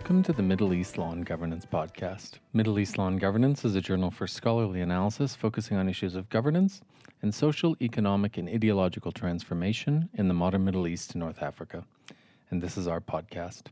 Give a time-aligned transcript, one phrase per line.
[0.00, 2.38] Welcome to the Middle East Law and Governance podcast.
[2.54, 6.30] Middle East Law and Governance is a journal for scholarly analysis focusing on issues of
[6.30, 6.80] governance
[7.20, 11.84] and social, economic, and ideological transformation in the modern Middle East and North Africa.
[12.50, 13.64] And this is our podcast.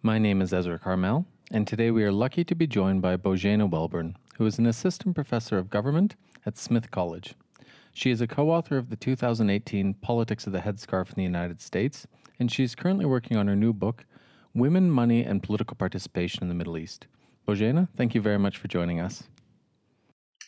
[0.00, 3.68] My name is Ezra Carmel, and today we are lucky to be joined by Bozena
[3.68, 6.14] Welborne, who is an assistant professor of government
[6.46, 7.34] at Smith College.
[7.92, 11.60] She is a co author of the 2018 Politics of the Headscarf in the United
[11.60, 12.06] States,
[12.38, 14.04] and she is currently working on her new book,
[14.58, 17.06] Women, Money, and Political Participation in the Middle East.
[17.46, 19.24] Bozena, thank you very much for joining us.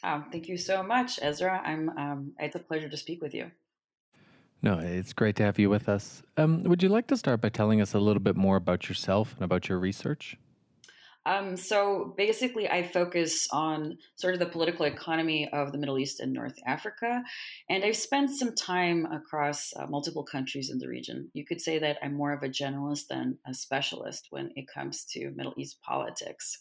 [0.03, 1.61] Um, thank you so much, Ezra.
[1.65, 1.91] I'm.
[1.91, 3.51] Um, it's a pleasure to speak with you.
[4.63, 6.23] No, it's great to have you with us.
[6.37, 9.35] Um, would you like to start by telling us a little bit more about yourself
[9.35, 10.37] and about your research?
[11.27, 16.21] Um, so basically, I focus on sort of the political economy of the Middle East
[16.21, 17.23] and North Africa.
[17.69, 21.31] And I've spent some time across uh, multiple countries in the region.
[21.35, 25.05] You could say that I'm more of a generalist than a specialist when it comes
[25.13, 26.59] to Middle East politics.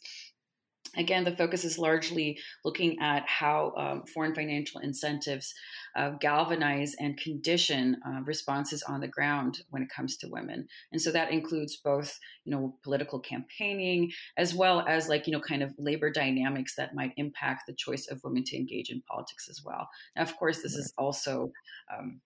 [0.97, 5.53] Again, the focus is largely looking at how um, foreign financial incentives
[5.95, 10.67] uh, galvanize and condition uh, responses on the ground when it comes to women.
[10.91, 15.41] And so that includes both, you know, political campaigning as well as like, you know,
[15.41, 19.47] kind of labor dynamics that might impact the choice of women to engage in politics
[19.49, 19.87] as well.
[20.15, 21.51] Now, of course, this is also
[21.95, 22.21] um,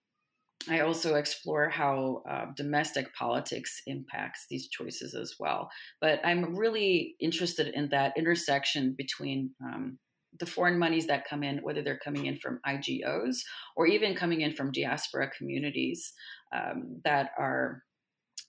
[0.69, 5.69] I also explore how uh, domestic politics impacts these choices as well.
[6.00, 10.00] But I'm really interested in that intersection between um,
[10.39, 13.41] the foreign monies that come in, whether they're coming in from IGOs
[13.75, 16.13] or even coming in from diaspora communities
[16.53, 17.84] um, that are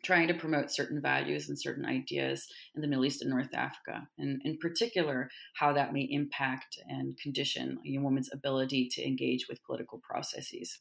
[0.05, 4.07] trying to promote certain values and certain ideas in the Middle East and North Africa,
[4.19, 9.65] and in particular, how that may impact and condition a woman's ability to engage with
[9.65, 10.81] political processes.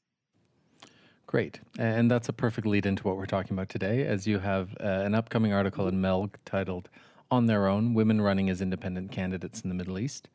[1.27, 1.59] Great.
[1.79, 4.83] And that's a perfect lead into what we're talking about today, as you have uh,
[4.83, 6.89] an upcoming article in MELG titled
[7.31, 10.29] On Their Own Women Running as Independent Candidates in the Middle East.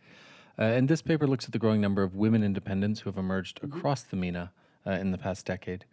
[0.59, 3.61] Uh, and this paper looks at the growing number of women independents who have emerged
[3.61, 3.79] mm-hmm.
[3.79, 4.51] across the MENA
[4.87, 5.85] uh, in the past decade.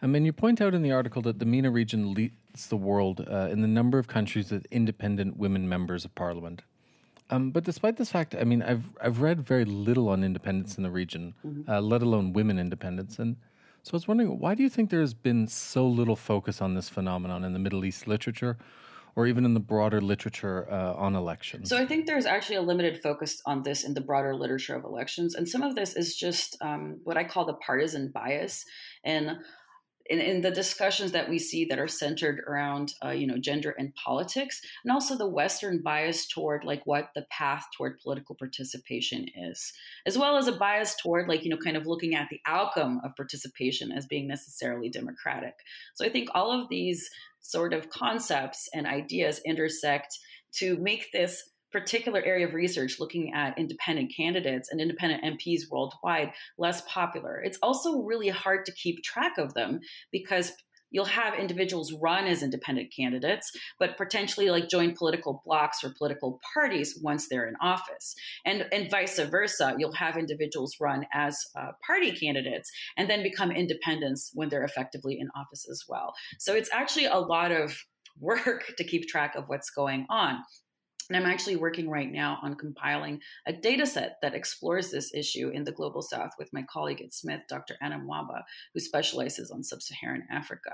[0.00, 3.26] I mean, you point out in the article that the MENA region leads the world
[3.30, 6.62] uh, in the number of countries with independent women members of parliament.
[7.30, 10.82] Um, but despite this fact, I mean, I've I've read very little on independence in
[10.82, 11.70] the region, mm-hmm.
[11.70, 13.18] uh, let alone women independence.
[13.18, 13.36] And
[13.82, 16.88] so I was wondering, why do you think there's been so little focus on this
[16.88, 18.56] phenomenon in the Middle East literature?
[19.14, 21.68] Or even in the broader literature uh, on elections?
[21.68, 24.84] So, I think there's actually a limited focus on this in the broader literature of
[24.84, 25.34] elections.
[25.34, 28.64] And some of this is just um, what I call the partisan bias.
[29.04, 29.36] And
[30.12, 33.74] in, in, the discussions that we see that are centered around uh, you know gender
[33.78, 39.26] and politics and also the western bias toward like what the path toward political participation
[39.34, 39.72] is
[40.04, 43.00] as well as a bias toward like you know kind of looking at the outcome
[43.04, 45.54] of participation as being necessarily democratic.
[45.94, 47.08] So i think all of these
[47.40, 50.18] sort of concepts and ideas intersect
[50.52, 56.32] to make this particular area of research looking at independent candidates and independent MPs worldwide
[56.58, 57.40] less popular.
[57.42, 60.52] It's also really hard to keep track of them because
[60.92, 63.50] you'll have individuals run as independent candidates,
[63.80, 68.14] but potentially like join political blocs or political parties once they're in office.
[68.44, 73.50] And, and vice versa, you'll have individuals run as uh, party candidates and then become
[73.50, 76.12] independents when they're effectively in office as well.
[76.38, 77.76] So it's actually a lot of
[78.20, 80.42] work to keep track of what's going on.
[81.12, 85.50] And I'm actually working right now on compiling a data set that explores this issue
[85.50, 87.76] in the global south with my colleague at Smith, Dr.
[87.82, 90.70] Anna Mwaba, who specializes on sub Saharan Africa.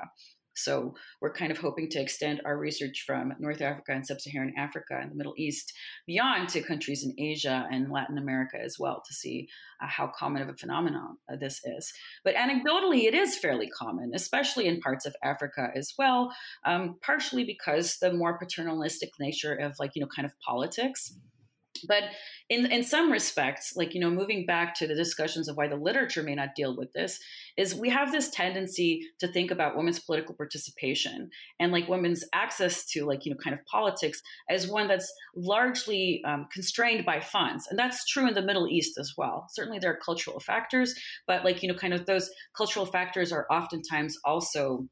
[0.59, 4.99] So we're kind of hoping to extend our research from North Africa and Sub-Saharan Africa
[5.01, 5.73] and the Middle East
[6.07, 9.49] beyond to countries in Asia and Latin America as well to see
[9.83, 11.93] uh, how common of a phenomenon uh, this is.
[12.25, 16.35] But anecdotally, it is fairly common, especially in parts of Africa as well,
[16.65, 21.15] um, partially because the more paternalistic nature of like, you know, kind of politics
[21.87, 22.05] but
[22.49, 25.77] in in some respects like you know moving back to the discussions of why the
[25.77, 27.19] literature may not deal with this
[27.57, 31.31] is we have this tendency to think about women's political participation
[31.61, 36.23] and like women's access to like you know kind of politics as one that's largely
[36.25, 37.67] um, constrained by funds.
[37.69, 39.47] And that's true in the middle east as well.
[39.51, 40.95] Certainly there are cultural factors
[41.27, 44.89] but like you know kind of those cultural factors are oftentimes also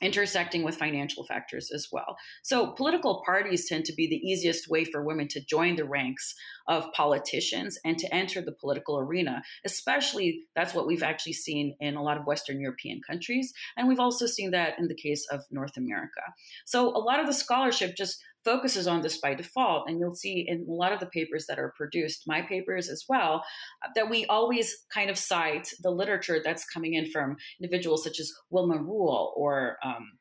[0.00, 2.16] intersecting with financial factors as well.
[2.42, 6.34] So, political parties tend to be the easiest way for women to join the ranks
[6.68, 11.96] of politicians and to enter the political arena, especially that's what we've actually seen in
[11.96, 13.52] a lot of Western European countries.
[13.76, 16.22] And we've also seen that in the case of North America.
[16.64, 19.88] So, a lot of the scholarship just focuses on this by default.
[19.88, 23.04] And you'll see in a lot of the papers that are produced, my papers as
[23.08, 23.44] well,
[23.84, 28.20] uh, that we always kind of cite the literature that's coming in from individuals such
[28.20, 30.12] as Wilma Rule or um,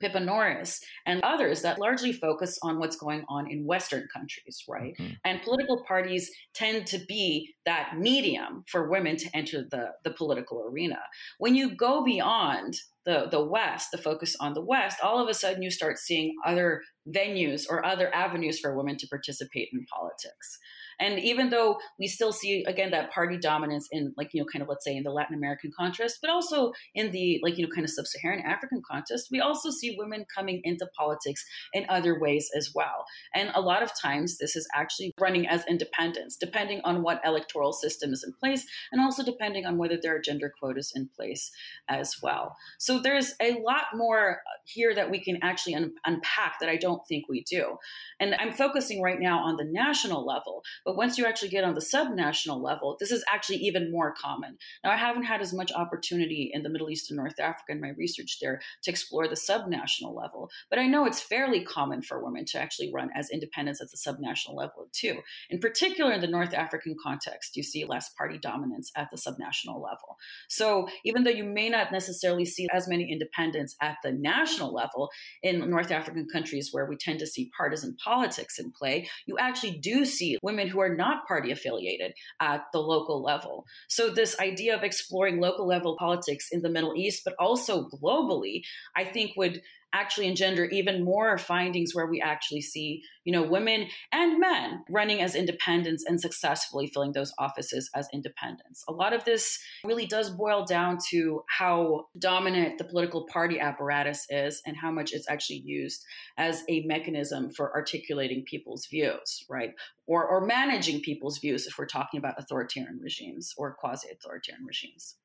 [0.00, 4.94] Pippa Norris, and others that largely focus on what's going on in Western countries, right?
[4.98, 5.12] Mm-hmm.
[5.24, 10.64] And political parties tend to be that medium for women to enter the, the political
[10.66, 10.98] arena.
[11.38, 12.76] When you go beyond
[13.06, 16.34] the, the West, the focus on the West, all of a sudden you start seeing
[16.44, 20.58] other venues or other avenues for women to participate in politics.
[21.00, 24.62] And even though we still see again that party dominance in like you know kind
[24.62, 27.74] of let's say in the Latin American context, but also in the like you know
[27.74, 32.50] kind of sub-Saharan African context, we also see women coming into politics in other ways
[32.56, 33.04] as well.
[33.34, 37.72] And a lot of times this is actually running as independents, depending on what electoral
[37.72, 41.50] system is in place, and also depending on whether there are gender quotas in place
[41.88, 42.56] as well.
[42.78, 47.06] So there's a lot more here that we can actually un- unpack that I don't
[47.06, 47.76] think we do.
[48.18, 51.76] And I'm focusing right now on the national level, but once you actually get on
[51.76, 54.58] the subnational level, this is actually even more common.
[54.82, 57.80] Now, I haven't had as much opportunity in the Middle East and North Africa in
[57.80, 62.24] my research there to explore the subnational level, but I know it's fairly common for
[62.24, 65.20] women to actually run as independents at the subnational level too.
[65.48, 69.80] In particular, in the North African context, you see less party dominance at the subnational
[69.80, 70.16] level.
[70.48, 75.08] So even though you may not necessarily see as many independents at the national level
[75.44, 79.78] in North African countries where we tend to see partisan politics in play, you actually
[79.78, 83.66] do see women who are not party affiliated at the local level.
[83.88, 88.62] So, this idea of exploring local level politics in the Middle East, but also globally,
[88.96, 93.86] I think would actually engender even more findings where we actually see, you know, women
[94.12, 98.84] and men running as independents and successfully filling those offices as independents.
[98.88, 104.26] A lot of this really does boil down to how dominant the political party apparatus
[104.30, 106.04] is and how much it's actually used
[106.38, 109.70] as a mechanism for articulating people's views, right?
[110.06, 115.16] Or, or managing people's views if we're talking about authoritarian regimes or quasi authoritarian regimes.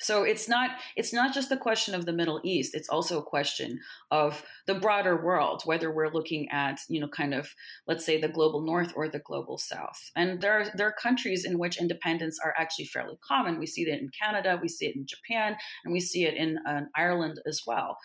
[0.00, 2.74] So it's not it's not just a question of the Middle East.
[2.74, 3.80] It's also a question
[4.10, 7.54] of the broader world, whether we're looking at you know kind of
[7.86, 10.10] let's say the global North or the global South.
[10.16, 13.58] And there are, there are countries in which independence are actually fairly common.
[13.58, 16.58] We see that in Canada, we see it in Japan, and we see it in
[16.66, 17.98] uh, Ireland as well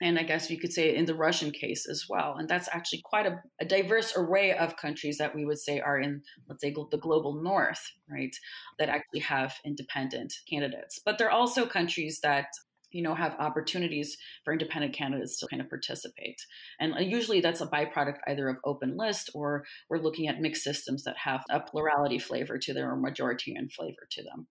[0.00, 2.36] and I guess you could say in the Russian case as well.
[2.38, 5.98] And that's actually quite a, a, diverse array of countries that we would say are
[5.98, 7.80] in, let's say, the global north,
[8.10, 8.34] right,
[8.78, 11.00] that actually have independent candidates.
[11.04, 12.46] But there are also countries that
[12.90, 16.40] you know have opportunities for independent candidates to kind of participate
[16.80, 20.64] and uh, usually that's a byproduct either of open list or we're looking at mixed
[20.64, 24.46] systems that have a plurality flavor to them or majoritarian flavor to them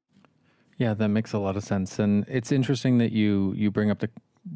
[0.77, 3.97] yeah that makes a lot of sense and it's interesting that you you bring up
[3.97, 4.09] the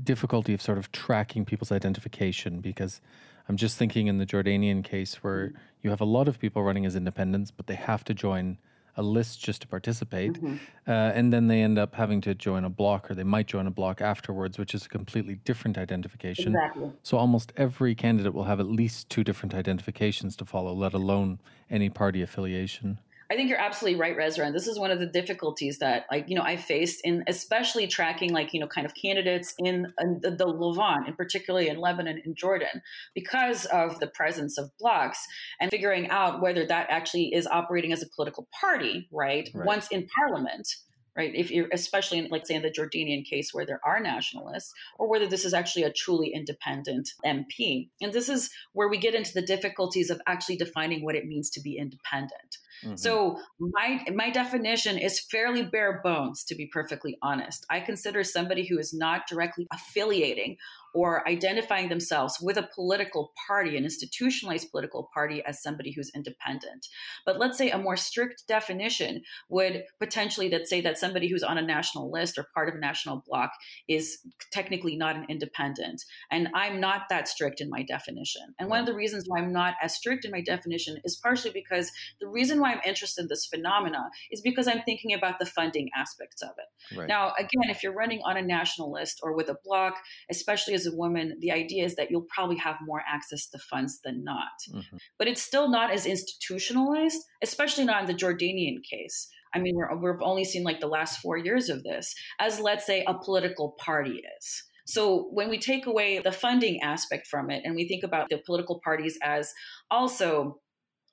[0.03, 3.01] difficulty of sort of tracking people's identification because
[3.47, 5.57] I'm just thinking in the Jordanian case where mm-hmm.
[5.83, 8.57] you have a lot of people running as independents, but they have to join
[8.97, 10.33] a list just to participate.
[10.33, 10.55] Mm-hmm.
[10.87, 13.67] Uh, and then they end up having to join a block or they might join
[13.67, 16.53] a block afterwards, which is a completely different identification.
[16.53, 16.91] Exactly.
[17.03, 21.39] So almost every candidate will have at least two different identifications to follow, let alone
[21.69, 22.99] any party affiliation.
[23.31, 24.45] I think you're absolutely right, Ezra.
[24.45, 27.87] And This is one of the difficulties that, like, you know, I faced in especially
[27.87, 31.77] tracking, like, you know, kind of candidates in, in the, the, Levant, and particularly in
[31.77, 32.81] Lebanon and Jordan,
[33.15, 35.25] because of the presence of blocks
[35.61, 39.49] and figuring out whether that actually is operating as a political party, right?
[39.53, 39.65] right.
[39.65, 40.67] Once in parliament
[41.15, 41.31] right?
[41.35, 45.09] If you're especially in, like say in the Jordanian case where there are nationalists, or
[45.09, 47.89] whether this is actually a truly independent MP.
[48.01, 51.49] And this is where we get into the difficulties of actually defining what it means
[51.51, 52.57] to be independent.
[52.83, 52.95] Mm-hmm.
[52.95, 57.65] So my my definition is fairly bare bones, to be perfectly honest.
[57.69, 60.57] I consider somebody who is not directly affiliating
[60.93, 66.87] or identifying themselves with a political party, an institutionalized political party, as somebody who's independent.
[67.25, 71.57] But let's say a more strict definition would potentially that say that somebody who's on
[71.57, 73.51] a national list or part of a national bloc
[73.87, 74.19] is
[74.51, 76.03] technically not an independent.
[76.29, 78.53] And I'm not that strict in my definition.
[78.59, 81.51] And one of the reasons why I'm not as strict in my definition is partially
[81.51, 85.45] because the reason why I'm interested in this phenomena is because I'm thinking about the
[85.45, 86.97] funding aspects of it.
[86.97, 87.07] Right.
[87.07, 89.95] Now, again, if you're running on a national list or with a bloc,
[90.29, 93.99] especially as a woman, the idea is that you'll probably have more access to funds
[94.03, 94.51] than not.
[94.73, 94.97] Mm-hmm.
[95.17, 99.27] But it's still not as institutionalized, especially not in the Jordanian case.
[99.53, 102.85] I mean, we're, we've only seen like the last four years of this, as let's
[102.85, 104.63] say a political party is.
[104.85, 108.41] So when we take away the funding aspect from it and we think about the
[108.45, 109.53] political parties as
[109.89, 110.59] also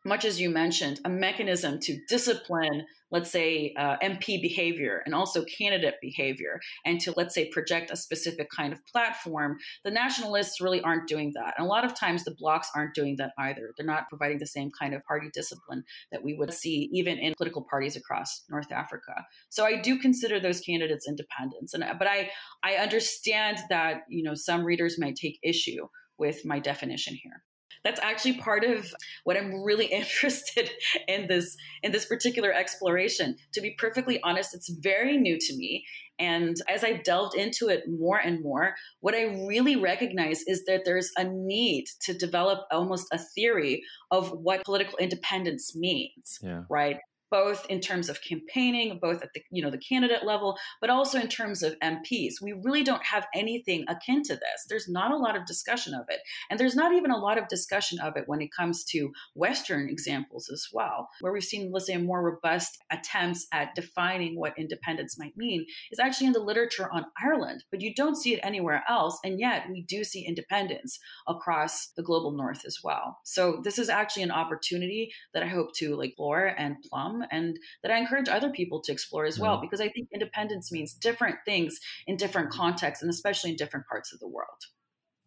[0.04, 5.44] much as you mentioned, a mechanism to discipline, let's say, uh, MP behavior and also
[5.44, 10.80] candidate behavior, and to, let's say, project a specific kind of platform, the nationalists really
[10.82, 11.54] aren't doing that.
[11.56, 13.72] And a lot of times the blocs aren't doing that either.
[13.76, 17.34] They're not providing the same kind of party discipline that we would see even in
[17.34, 19.24] political parties across North Africa.
[19.48, 21.74] So I do consider those candidates independents.
[21.74, 22.30] And, but I,
[22.62, 25.88] I understand that, you know, some readers might take issue
[26.18, 27.42] with my definition here
[27.84, 28.92] that's actually part of
[29.24, 30.70] what I'm really interested
[31.06, 33.36] in this in this particular exploration.
[33.54, 35.84] To be perfectly honest, it's very new to me.
[36.20, 40.82] And as I've delved into it more and more, what I really recognize is that
[40.84, 46.62] there's a need to develop almost a theory of what political independence means, yeah.
[46.68, 46.98] right?
[47.30, 51.18] Both in terms of campaigning, both at the you know the candidate level, but also
[51.18, 52.34] in terms of MPs.
[52.42, 54.66] We really don't have anything akin to this.
[54.68, 56.20] There's not a lot of discussion of it,
[56.50, 59.88] and there's not even a lot of discussion of it when it comes to Western
[59.88, 65.18] examples as well, where we've seen, let's say, more robust attempts at defining what independence
[65.18, 68.84] might mean is actually in the literature on Ireland, but you don't see it anywhere
[68.88, 73.18] else, and yet we do see independence across the global North as well.
[73.24, 77.58] So this is actually an opportunity that I hope to like explore and plumb and
[77.82, 79.66] that I encourage other people to explore as well, mm-hmm.
[79.66, 84.12] because I think independence means different things in different contexts and especially in different parts
[84.12, 84.58] of the world.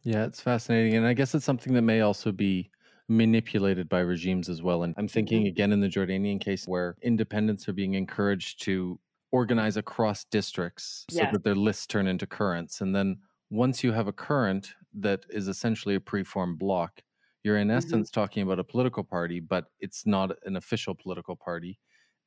[0.03, 0.95] Yeah, it's fascinating.
[0.95, 2.69] And I guess it's something that may also be
[3.07, 4.83] manipulated by regimes as well.
[4.83, 5.49] And I'm thinking mm-hmm.
[5.49, 8.99] again in the Jordanian case where independents are being encouraged to
[9.31, 12.81] organize across districts so that their lists turn into currents.
[12.81, 13.17] And then
[13.49, 17.01] once you have a current that is essentially a preformed block,
[17.43, 17.77] you're in mm-hmm.
[17.77, 21.79] essence talking about a political party, but it's not an official political party.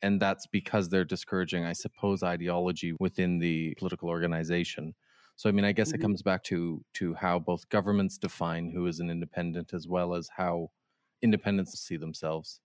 [0.03, 4.95] And that's because they're discouraging, I suppose, ideology within the political organization.
[5.37, 6.01] So I mean, I guess mm-hmm.
[6.01, 10.15] it comes back to to how both governments define who is an independent as well
[10.15, 10.71] as how
[11.23, 12.61] independents see themselves.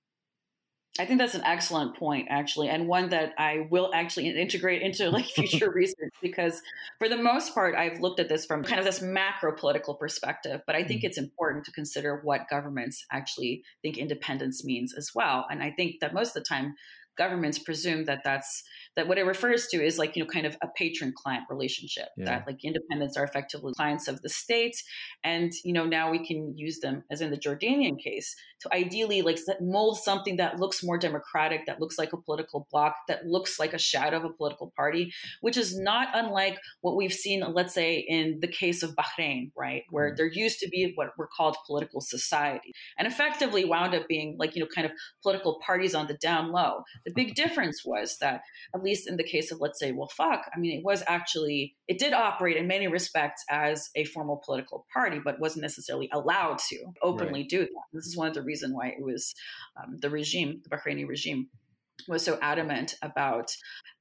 [0.99, 5.09] I think that's an excellent point, actually, and one that I will actually integrate into
[5.09, 6.61] like future research because,
[6.97, 10.61] for the most part, I've looked at this from kind of this macro political perspective.
[10.67, 11.07] But I think mm-hmm.
[11.07, 15.47] it's important to consider what governments actually think independence means as well.
[15.49, 16.75] And I think that most of the time,
[17.17, 18.63] governments presume that that's
[18.95, 22.09] that what it refers to is like you know kind of a patron client relationship
[22.17, 22.25] yeah.
[22.25, 24.81] that like independents are effectively clients of the state
[25.23, 29.21] and you know now we can use them as in the jordanian case to ideally
[29.21, 33.59] like mold something that looks more democratic that looks like a political bloc that looks
[33.59, 37.73] like a shadow of a political party which is not unlike what we've seen let's
[37.73, 40.17] say in the case of bahrain right where mm.
[40.17, 44.55] there used to be what were called political society and effectively wound up being like
[44.55, 44.91] you know kind of
[45.23, 48.41] political parties on the down low the big difference was that,
[48.79, 51.99] at least in the case of, let's say, al-Wefaq, I mean, it was actually, it
[51.99, 56.77] did operate in many respects as a formal political party, but wasn't necessarily allowed to
[57.03, 57.49] openly right.
[57.49, 57.83] do that.
[57.93, 59.35] This is one of the reasons why it was
[59.77, 61.49] um, the regime, the Bahraini regime,
[62.07, 63.51] was so adamant about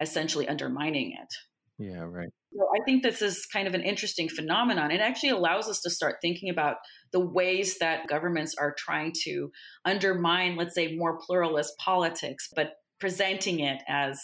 [0.01, 1.35] essentially undermining it.
[1.81, 2.29] Yeah, right.
[2.57, 4.91] So I think this is kind of an interesting phenomenon.
[4.91, 6.77] It actually allows us to start thinking about
[7.13, 9.51] the ways that governments are trying to
[9.85, 14.21] undermine, let's say, more pluralist politics, but presenting it as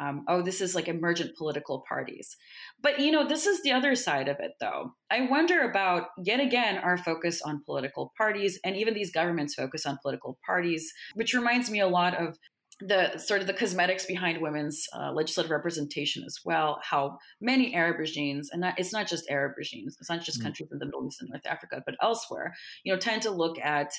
[0.00, 2.36] um, oh, this is like emergent political parties.
[2.80, 4.94] But, you know, this is the other side of it, though.
[5.10, 9.86] I wonder about, yet again, our focus on political parties and even these governments' focus
[9.86, 12.38] on political parties, which reminds me a lot of
[12.80, 16.80] the sort of the cosmetics behind women's uh, legislative representation as well.
[16.82, 20.46] How many Arab regimes, and not, it's not just Arab regimes, it's not just mm-hmm.
[20.46, 23.58] countries in the Middle East and North Africa, but elsewhere, you know, tend to look
[23.60, 23.92] at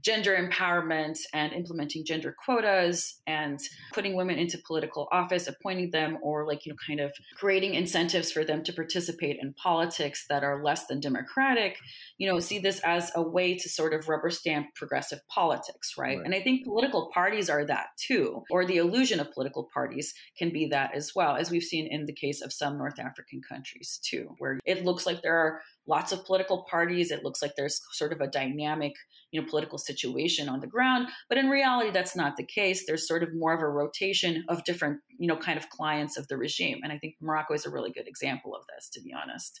[0.00, 3.60] gender empowerment and implementing gender quotas and
[3.92, 8.32] putting women into political office, appointing them, or like, you know, kind of creating incentives
[8.32, 11.78] for them to participate in politics that are less than democratic,
[12.18, 16.16] you know, see this as a way to sort of rubber stamp progressive politics, right?
[16.16, 16.24] right?
[16.24, 20.50] And I think political parties are that too, or the illusion of political parties can
[20.50, 24.00] be that as well, as we've seen in the case of some North African countries
[24.02, 27.10] too, where it looks like there are lots of political parties.
[27.10, 28.94] It looks like there's sort of a dynamic,
[29.30, 31.08] you know, political situation on the ground.
[31.28, 32.84] But in reality, that's not the case.
[32.86, 36.28] There's sort of more of a rotation of different, you know, kind of clients of
[36.28, 36.80] the regime.
[36.82, 39.60] And I think Morocco is a really good example of this, to be honest.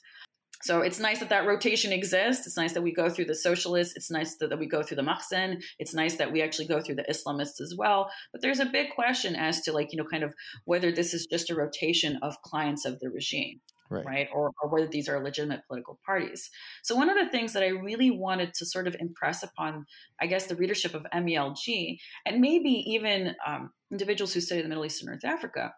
[0.62, 2.46] So it's nice that that rotation exists.
[2.46, 3.96] It's nice that we go through the socialists.
[3.96, 5.60] It's nice that, that we go through the Makhzen.
[5.80, 8.10] It's nice that we actually go through the Islamists as well.
[8.30, 11.26] But there's a big question as to like, you know, kind of whether this is
[11.26, 13.60] just a rotation of clients of the regime
[13.92, 14.28] right, right?
[14.34, 16.50] Or, or whether these are legitimate political parties.
[16.82, 19.86] So one of the things that I really wanted to sort of impress upon,
[20.20, 24.84] I guess, the readership of MELG, and maybe even um, individuals who study the Middle
[24.84, 25.74] East and North Africa,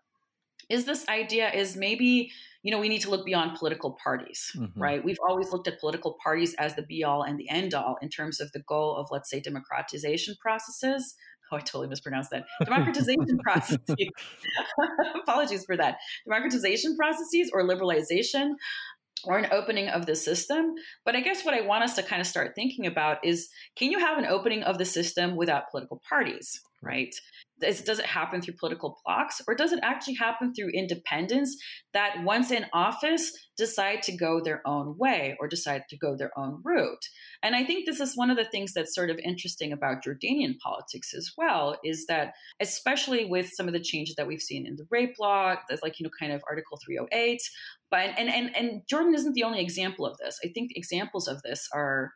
[0.70, 2.30] is this idea is maybe
[2.62, 4.80] you know we need to look beyond political parties mm-hmm.
[4.80, 7.96] right we've always looked at political parties as the be all and the end all
[8.00, 11.14] in terms of the goal of let's say democratization processes
[11.52, 12.44] oh i totally mispronounced that.
[12.64, 13.80] Democratization processes.
[15.22, 15.96] Apologies for that.
[16.26, 18.52] Democratization processes or liberalization
[19.26, 20.74] or an opening of the system.
[21.04, 23.90] But I guess what I want us to kind of start thinking about is can
[23.90, 27.14] you have an opening of the system without political parties, right?
[27.60, 31.56] Does, it happen through political blocks or does it actually happen through independents
[31.94, 36.36] that once in office decide to go their own way or decide to go their
[36.36, 37.06] own route?
[37.42, 40.58] And I think this is one of the things that's sort of interesting about Jordanian
[40.58, 44.76] politics as well is that especially with some of the changes that we've seen in
[44.76, 47.40] the rape law, that's like, you know, kind of Article 308,
[47.90, 50.40] but and and and Jordan isn't the only example of this.
[50.44, 52.12] I think examples of this are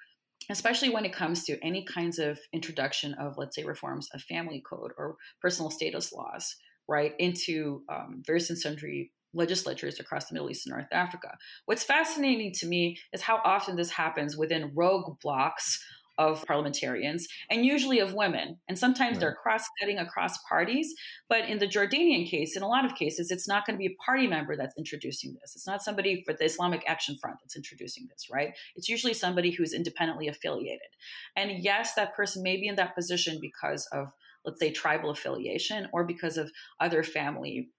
[0.50, 4.62] especially when it comes to any kinds of introduction of, let's say, reforms of family
[4.68, 6.56] code or personal status laws,
[6.88, 11.36] right, into um, various and sundry legislatures across the Middle East and North Africa.
[11.66, 15.84] What's fascinating to me is how often this happens within rogue blocs
[16.18, 18.58] of parliamentarians and usually of women.
[18.68, 19.20] And sometimes right.
[19.20, 20.92] they're cross cutting across parties.
[21.28, 23.94] But in the Jordanian case, in a lot of cases, it's not going to be
[23.94, 25.54] a party member that's introducing this.
[25.54, 28.52] It's not somebody for the Islamic Action Front that's introducing this, right?
[28.74, 30.88] It's usually somebody who's independently affiliated.
[31.36, 34.12] And yes, that person may be in that position because of,
[34.44, 37.70] let's say, tribal affiliation or because of other family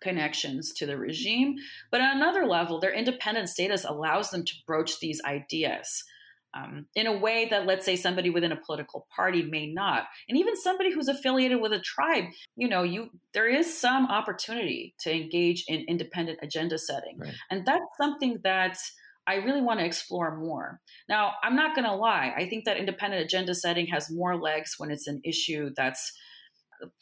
[0.00, 1.56] connections to the regime.
[1.90, 6.04] But on another level, their independent status allows them to broach these ideas
[6.54, 10.38] um, in a way that, let's say, somebody within a political party may not, and
[10.38, 12.24] even somebody who's affiliated with a tribe,
[12.56, 17.34] you know, you there is some opportunity to engage in independent agenda setting, right.
[17.50, 18.78] and that's something that
[19.26, 20.80] I really want to explore more.
[21.08, 24.74] Now, I'm not going to lie; I think that independent agenda setting has more legs
[24.78, 26.12] when it's an issue that's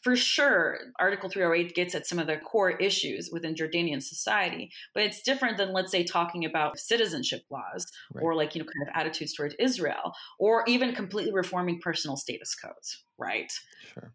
[0.02, 5.02] for sure, Article 308 gets at some of the core issues within Jordanian society, but
[5.02, 8.22] it's different than, let's say, talking about citizenship laws right.
[8.22, 12.54] or like, you know, kind of attitudes towards Israel or even completely reforming personal status
[12.54, 13.52] codes, right?
[13.94, 14.12] Sure.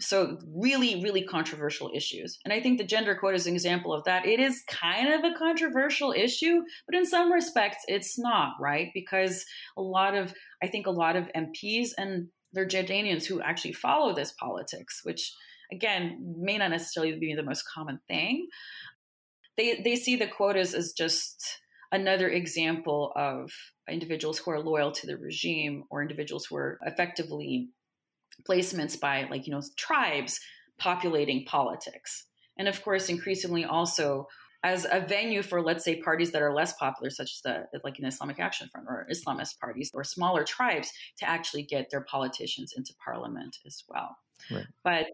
[0.00, 2.38] So, really, really controversial issues.
[2.44, 4.26] And I think the gender quota is an example of that.
[4.26, 8.90] It is kind of a controversial issue, but in some respects, it's not, right?
[8.92, 9.44] Because
[9.76, 14.14] a lot of, I think a lot of MPs and they're Jordanians who actually follow
[14.14, 15.34] this politics, which
[15.72, 18.46] again may not necessarily be the most common thing.
[19.56, 21.60] They they see the quotas as just
[21.92, 23.50] another example of
[23.88, 27.68] individuals who are loyal to the regime or individuals who are effectively
[28.48, 30.40] placements by like you know tribes
[30.78, 32.26] populating politics
[32.58, 34.26] and of course increasingly also
[34.64, 37.98] as a venue for, let's say, parties that are less popular, such as the like
[37.98, 42.72] an Islamic Action Front or Islamist parties or smaller tribes, to actually get their politicians
[42.76, 44.16] into parliament as well.
[44.50, 44.66] Right.
[44.82, 45.06] But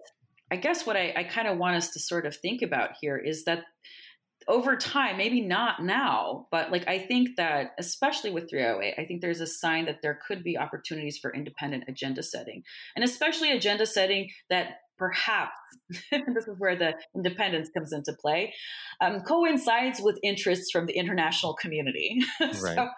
[0.52, 3.18] I guess what I, I kind of want us to sort of think about here
[3.18, 3.64] is that
[4.48, 9.20] over time, maybe not now, but like I think that especially with 308, I think
[9.20, 12.62] there's a sign that there could be opportunities for independent agenda setting,
[12.94, 15.56] and especially agenda setting that perhaps
[16.12, 18.52] this is where the independence comes into play
[19.00, 22.52] um, coincides with interests from the international community right.
[22.54, 22.88] so,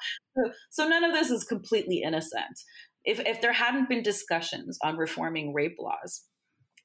[0.70, 2.58] so none of this is completely innocent
[3.04, 6.24] if, if there hadn't been discussions on reforming rape laws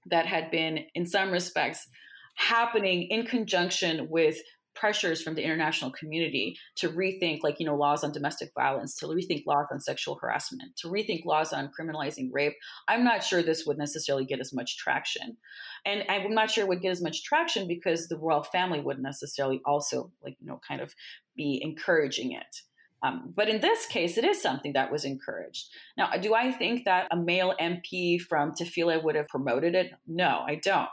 [0.09, 1.87] that had been in some respects
[2.35, 4.37] happening in conjunction with
[4.79, 9.07] pressures from the international community to rethink like you know laws on domestic violence to
[9.07, 12.53] rethink laws on sexual harassment to rethink laws on criminalizing rape
[12.87, 15.37] i'm not sure this would necessarily get as much traction
[15.85, 19.03] and i'm not sure it would get as much traction because the royal family wouldn't
[19.03, 20.93] necessarily also like you know kind of
[21.35, 22.61] be encouraging it
[23.03, 25.67] um, but in this case, it is something that was encouraged.
[25.97, 29.91] Now, do I think that a male MP from Tafila would have promoted it?
[30.07, 30.89] No, I don't.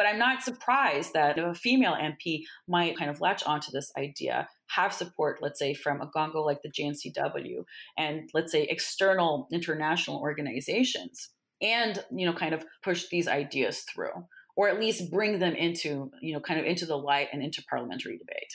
[0.00, 4.48] But I'm not surprised that a female MP might kind of latch onto this idea,
[4.68, 7.64] have support, let's say, from a gongo like the JNCW,
[7.98, 11.28] and let's say external international organizations,
[11.60, 14.24] and you know, kind of push these ideas through,
[14.56, 17.62] or at least bring them into, you know, kind of into the light and into
[17.68, 18.54] parliamentary debate.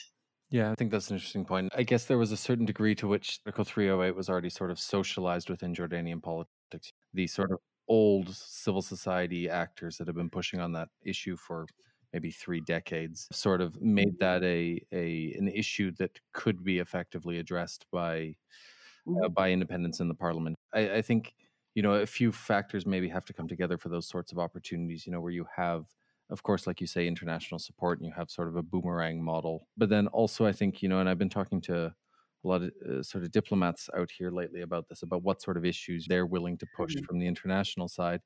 [0.50, 1.72] Yeah, I think that's an interesting point.
[1.76, 4.80] I guess there was a certain degree to which Article 308 was already sort of
[4.80, 6.92] socialized within Jordanian politics.
[7.14, 11.66] The sort of old civil society actors that have been pushing on that issue for
[12.12, 17.38] maybe three decades sort of made that a, a an issue that could be effectively
[17.38, 18.34] addressed by
[19.08, 19.32] uh, mm-hmm.
[19.32, 20.56] by independence in the parliament.
[20.72, 21.34] I, I think
[21.74, 25.06] you know a few factors maybe have to come together for those sorts of opportunities.
[25.06, 25.86] You know where you have
[26.30, 29.68] of course, like you say, international support, and you have sort of a boomerang model.
[29.76, 31.94] But then also, I think you know, and I've been talking to
[32.46, 35.56] a lot of uh, sort of diplomats out here lately about this, about what sort
[35.56, 37.04] of issues they're willing to push mm-hmm.
[37.04, 38.20] from the international side,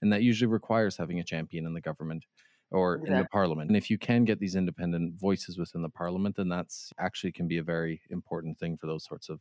[0.00, 2.24] and that usually requires having a champion in the government.
[2.70, 3.14] or exactly.
[3.14, 3.70] in the parliament.
[3.70, 7.46] And if you can get these independent voices within the parliament, then that's actually can
[7.46, 9.38] be a very important thing for those sorts of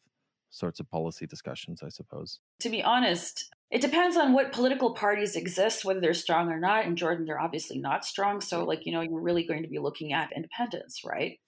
[0.51, 2.39] sorts of policy discussions, I suppose.
[2.61, 6.85] To be honest, it depends on what political parties exist, whether they're strong or not.
[6.85, 8.41] In Jordan, they're obviously not strong.
[8.41, 11.39] So, like, you know, you're really going to be looking at independence, right?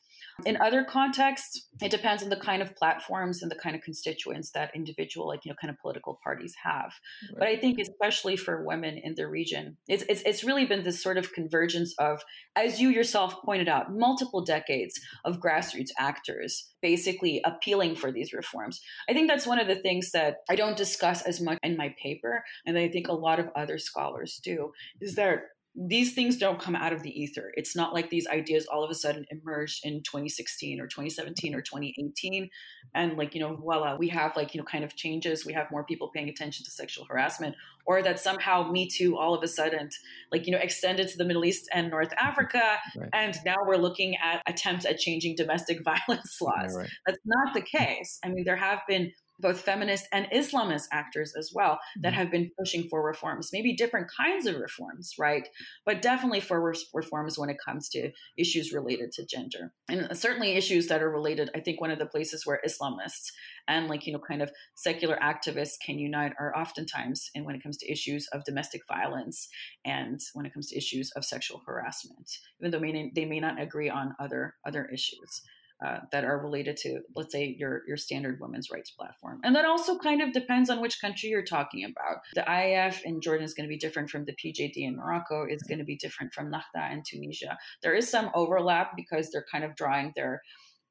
[0.45, 4.51] In other contexts, it depends on the kind of platforms and the kind of constituents
[4.51, 6.93] that individual, like, you know, kind of political parties have.
[7.31, 7.39] Right.
[7.39, 11.01] But I think, especially for women in the region, it's, it's, it's really been this
[11.01, 12.21] sort of convergence of,
[12.55, 18.79] as you yourself pointed out, multiple decades of grassroots actors basically appealing for these reforms.
[19.09, 21.95] I think that's one of the things that I don't discuss as much in my
[22.01, 24.71] paper, and I think a lot of other scholars do,
[25.01, 25.39] is that
[25.79, 27.51] these things don't come out of the ether.
[27.55, 31.61] It's not like these ideas all of a sudden emerged in 2016 or 2017 or
[31.61, 32.49] 2018.
[32.95, 35.45] And like, you know, voila, we have like, you know, kind of changes.
[35.45, 39.35] We have more people paying attention to sexual harassment, or that somehow Me Too all
[39.35, 39.89] of a sudden,
[40.31, 42.79] like, you know, extended to the Middle East and North Africa.
[42.95, 43.09] Right.
[43.13, 46.75] And now we're looking at attempts at changing domestic violence laws.
[46.75, 46.89] Right.
[47.05, 48.17] That's not the case.
[48.25, 52.17] I mean, there have been both feminist and Islamist actors as well that mm-hmm.
[52.19, 55.47] have been pushing for reforms, maybe different kinds of reforms, right?
[55.85, 59.73] But definitely for reforms when it comes to issues related to gender.
[59.89, 63.31] And certainly issues that are related, I think one of the places where Islamists
[63.67, 67.63] and like, you know, kind of secular activists can unite are oftentimes and when it
[67.63, 69.47] comes to issues of domestic violence
[69.85, 73.89] and when it comes to issues of sexual harassment, even though they may not agree
[73.89, 75.41] on other other issues
[75.85, 79.39] uh, that are related to, let's say, your your standard women's rights platform.
[79.43, 82.17] And that also kind of depends on which country you're talking about.
[82.33, 85.45] The IAF in Jordan is going to be different from the PJD in Morocco.
[85.47, 87.57] It's going to be different from Nahda in Tunisia.
[87.83, 90.41] There is some overlap because they're kind of drawing their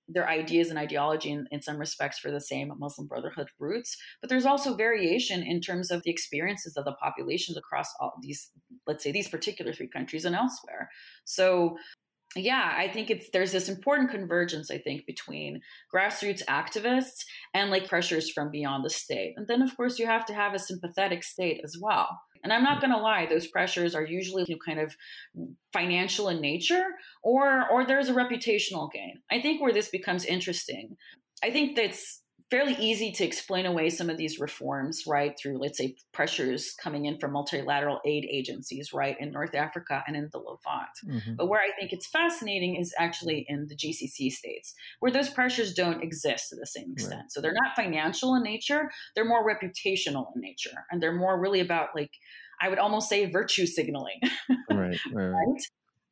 [0.09, 4.31] their ideas and ideology in, in, some respects for the same Muslim Brotherhood roots, but
[4.31, 8.51] there's also variation in terms of the experiences of the populations across all these,
[8.87, 10.91] let's say, these particular three countries and elsewhere.
[11.25, 11.77] So
[12.37, 15.61] yeah, I think it's there's this important convergence, I think, between
[15.95, 19.35] grassroots activists and like pressures from beyond the state.
[19.37, 22.21] And then of course you have to have a sympathetic state as well.
[22.43, 22.83] And I'm not mm.
[22.83, 24.95] gonna lie, those pressures are usually you know, kind of
[25.73, 26.85] financial in nature
[27.23, 29.21] or or there's a reputational gain.
[29.31, 30.97] I think where this becomes interesting,
[31.43, 35.79] I think that's fairly easy to explain away some of these reforms, right, through, let's
[35.79, 40.39] say, pressures coming in from multilateral aid agencies, right, in North Africa and in the
[40.39, 40.89] Levant.
[41.05, 41.35] Mm-hmm.
[41.37, 45.75] But where I think it's fascinating is actually in the GCC states, where those pressures
[45.75, 47.23] don't exist to the same extent.
[47.23, 47.33] Right.
[47.33, 51.61] So they're not financial in nature, they're more reputational in nature, and they're more really
[51.61, 52.13] about, like,
[52.61, 54.21] I would almost say virtue signaling.
[54.71, 55.27] right, right.
[55.31, 55.63] right?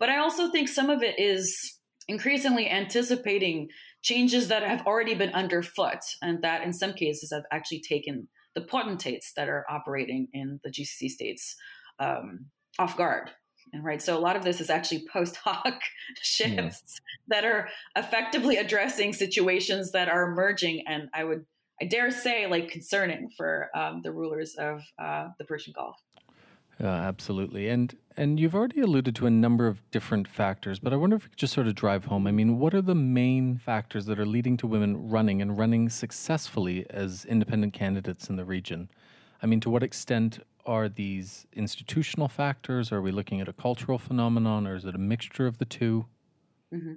[0.01, 3.69] But I also think some of it is increasingly anticipating
[4.05, 8.61] changes that have already been underfoot and that in some cases have actually taken the
[8.61, 11.57] potentates that are operating in the GCC states
[11.99, 12.47] um,
[12.79, 13.31] off guard.
[13.73, 15.81] And right, so a lot of this is actually post hoc
[16.23, 17.41] shifts yeah.
[17.41, 21.47] that are effectively addressing situations that are emerging, and I would,
[21.81, 25.97] I dare say, like concerning for um, the rulers of uh, the Persian Gulf.
[26.81, 27.69] Yeah, absolutely.
[27.69, 31.25] And and you've already alluded to a number of different factors, but I wonder if
[31.25, 32.29] you could just sort of drive home.
[32.29, 35.89] I mean, what are the main factors that are leading to women running and running
[35.89, 38.89] successfully as independent candidates in the region?
[39.43, 42.93] I mean, to what extent are these institutional factors?
[42.93, 46.05] Are we looking at a cultural phenomenon, or is it a mixture of the 2
[46.73, 46.93] mm-hmm.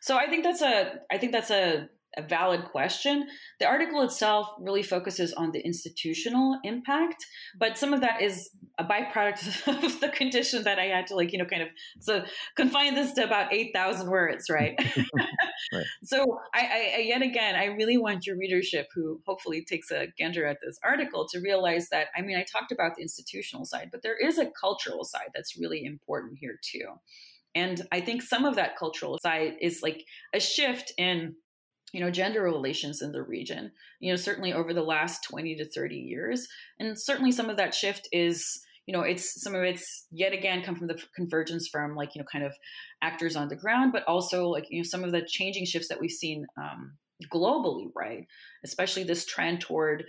[0.00, 3.26] So I think that's a I think that's a a valid question.
[3.60, 7.26] The article itself really focuses on the institutional impact,
[7.58, 11.32] but some of that is a byproduct of the condition that I had to like,
[11.32, 11.68] you know, kind of
[12.00, 12.24] so
[12.56, 14.74] confine this to about 8,000 words, right?
[15.72, 15.86] right.
[16.04, 20.44] So I, I, yet again, I really want your readership who hopefully takes a gander
[20.44, 24.02] at this article to realize that, I mean, I talked about the institutional side, but
[24.02, 26.86] there is a cultural side that's really important here too.
[27.54, 31.34] And I think some of that cultural side is like a shift in
[31.92, 35.70] you know gender relations in the region you know certainly over the last 20 to
[35.70, 36.48] 30 years.
[36.78, 40.62] And certainly some of that shift is you know it's some of it's yet again
[40.62, 42.52] come from the convergence from like you know kind of
[43.00, 46.00] actors on the ground but also like you know some of the changing shifts that
[46.00, 46.94] we've seen um,
[47.32, 48.26] globally right?
[48.64, 50.04] Especially this trend toward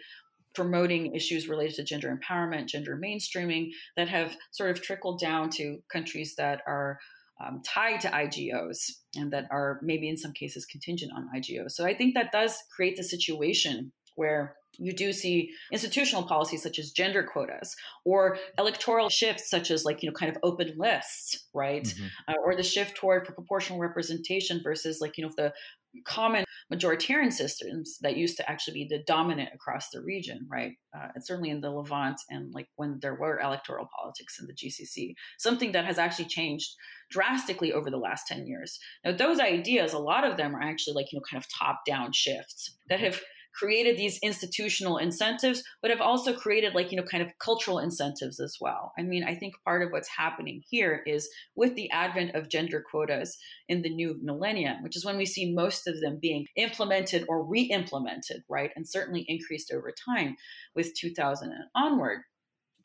[0.55, 5.79] promoting issues related to gender empowerment gender mainstreaming that have sort of trickled down to
[5.91, 6.99] countries that are
[7.39, 11.71] um, tied to IGOs and that are maybe in some cases contingent on IGOs.
[11.71, 16.79] So I think that does create the situation where you do see institutional policies such
[16.79, 21.45] as gender quotas or electoral shifts such as like you know kind of open lists
[21.53, 22.05] right mm-hmm.
[22.27, 25.53] uh, or the shift toward proportional representation versus like you know the
[26.05, 30.73] common majoritarian systems that used to actually be the dominant across the region, right?
[30.95, 34.53] Uh, and certainly in the Levant and like when there were electoral politics in the
[34.53, 36.75] GCC, something that has actually changed
[37.11, 38.79] drastically over the last 10 years.
[39.05, 41.81] Now, those ideas, a lot of them are actually like, you know, kind of top
[41.85, 43.21] down shifts that have
[43.53, 48.39] created these institutional incentives, but have also created like, you know, kind of cultural incentives
[48.39, 48.93] as well.
[48.97, 52.83] I mean, I think part of what's happening here is with the advent of gender
[52.89, 53.37] quotas
[53.69, 57.43] in the new millennium, which is when we see most of them being implemented or
[57.43, 58.71] re implemented, right?
[58.75, 60.35] And certainly increased over time
[60.75, 62.21] with 2000 and onward.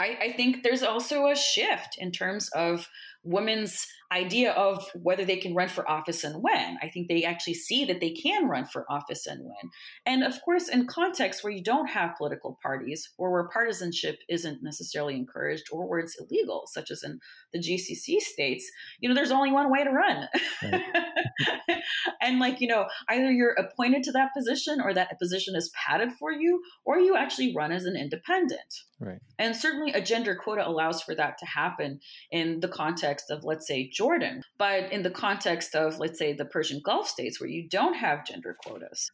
[0.00, 2.86] I, I think there's also a shift in terms of
[3.28, 6.78] women's idea of whether they can run for office and when.
[6.82, 9.70] I think they actually see that they can run for office and when.
[10.06, 14.62] And of course, in contexts where you don't have political parties or where partisanship isn't
[14.62, 17.18] necessarily encouraged or where it's illegal, such as in
[17.52, 20.28] the GCC states, you know, there's only one way to run.
[20.62, 20.82] Right.
[22.22, 26.12] and like, you know, either you're appointed to that position or that position is padded
[26.18, 28.74] for you, or you actually run as an independent.
[29.00, 29.18] Right.
[29.38, 32.00] And certainly a gender quota allows for that to happen
[32.32, 32.68] in the
[33.18, 34.42] context of, let's say, Jordan.
[34.58, 38.26] But in the context of, let's say, the Persian Gulf states where you don't have
[38.26, 39.10] gender quotas,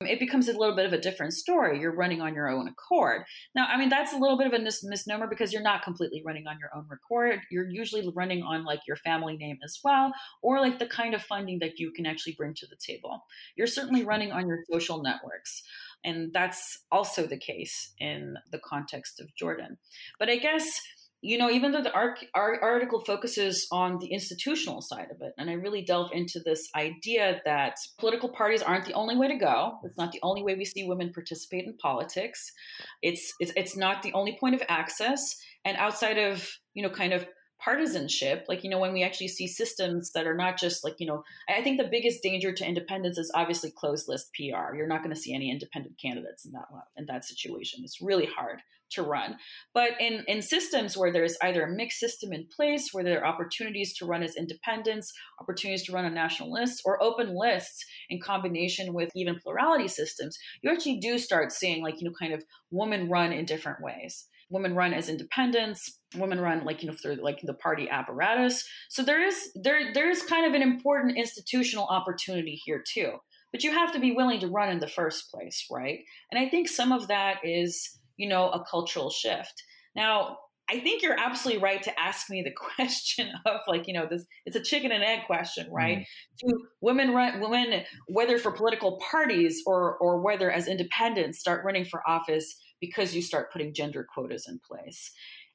[0.00, 1.80] it becomes a little bit of a different story.
[1.80, 3.22] You're running on your own accord.
[3.54, 6.22] Now, I mean, that's a little bit of a mis- misnomer because you're not completely
[6.26, 7.40] running on your own accord.
[7.50, 11.22] You're usually running on like your family name as well, or like the kind of
[11.22, 13.24] funding that you can actually bring to the table.
[13.56, 15.62] You're certainly running on your social networks.
[16.04, 19.78] And that's also the case in the context of Jordan.
[20.18, 20.78] But I guess
[21.24, 25.32] you know, even though the arc, our article focuses on the institutional side of it,
[25.38, 29.36] and I really delve into this idea that political parties aren't the only way to
[29.36, 29.78] go.
[29.84, 32.52] It's not the only way we see women participate in politics.
[33.00, 35.34] It's it's it's not the only point of access.
[35.64, 37.26] And outside of you know, kind of
[37.64, 41.06] partisanship like you know when we actually see systems that are not just like you
[41.06, 45.02] know i think the biggest danger to independence is obviously closed list pr you're not
[45.02, 48.60] going to see any independent candidates in that in that situation it's really hard
[48.94, 49.36] to run.
[49.72, 53.26] But in in systems where there's either a mixed system in place where there are
[53.26, 58.20] opportunities to run as independents opportunities to run on national lists or open lists in
[58.20, 62.44] combination with even plurality systems you actually do start seeing like you know kind of
[62.70, 64.26] women run in different ways.
[64.50, 68.64] Women run as independents women run like you know through like the party apparatus.
[68.88, 73.14] So there is there there's kind of an important institutional opportunity here too.
[73.52, 76.00] But you have to be willing to run in the first place right?
[76.30, 79.62] And i think some of that is you know a cultural shift
[79.94, 80.38] now
[80.70, 84.24] I think you're absolutely right to ask me the question of like, you know, this
[84.46, 85.98] it's a chicken and egg question, right?
[85.98, 86.04] Mm.
[86.40, 91.84] Do women run women, whether for political parties or or whether as independents start running
[91.84, 95.10] for office because you start putting gender quotas in place.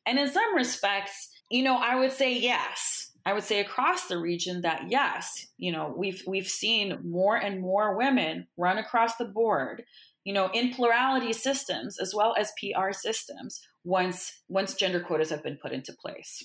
[0.05, 3.11] And in some respects, you know, I would say yes.
[3.25, 7.61] I would say across the region that yes, you know, we've we've seen more and
[7.61, 9.83] more women run across the board,
[10.29, 15.43] you know, in plurality systems as well as PR systems once once gender quotas have
[15.43, 16.43] been put into place.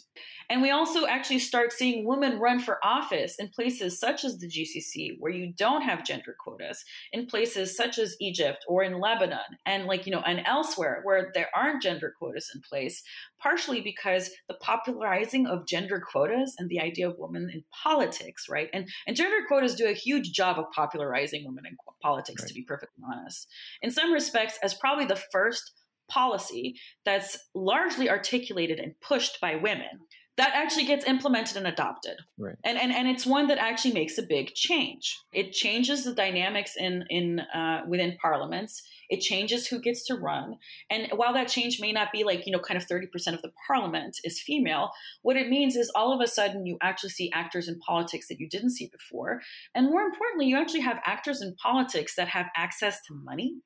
[0.48, 4.48] And we also actually start seeing women run for office in places such as the
[4.48, 9.38] GCC where you don't have gender quotas, in places such as Egypt or in Lebanon
[9.66, 13.02] and like you know and elsewhere where there aren't gender quotas in place,
[13.40, 18.68] partially because the popularizing of gender quotas and the idea of women in politics, right?
[18.72, 22.48] And and gender quotas do a huge job of popularizing women in politics right.
[22.48, 23.48] to be perfectly honest.
[23.82, 25.72] In some respects as probably the first
[26.08, 30.00] policy that's largely articulated and pushed by women
[30.36, 32.18] that actually gets implemented and adopted.
[32.38, 32.56] Right.
[32.64, 35.16] And, and and it's one that actually makes a big change.
[35.32, 38.82] It changes the dynamics in in uh, within parliaments.
[39.10, 40.56] It changes who gets to run.
[40.90, 43.42] And while that change may not be like you know kind of thirty percent of
[43.42, 44.90] the parliament is female,
[45.22, 48.40] what it means is all of a sudden you actually see actors in politics that
[48.40, 49.40] you didn't see before,
[49.74, 53.58] and more importantly, you actually have actors in politics that have access to money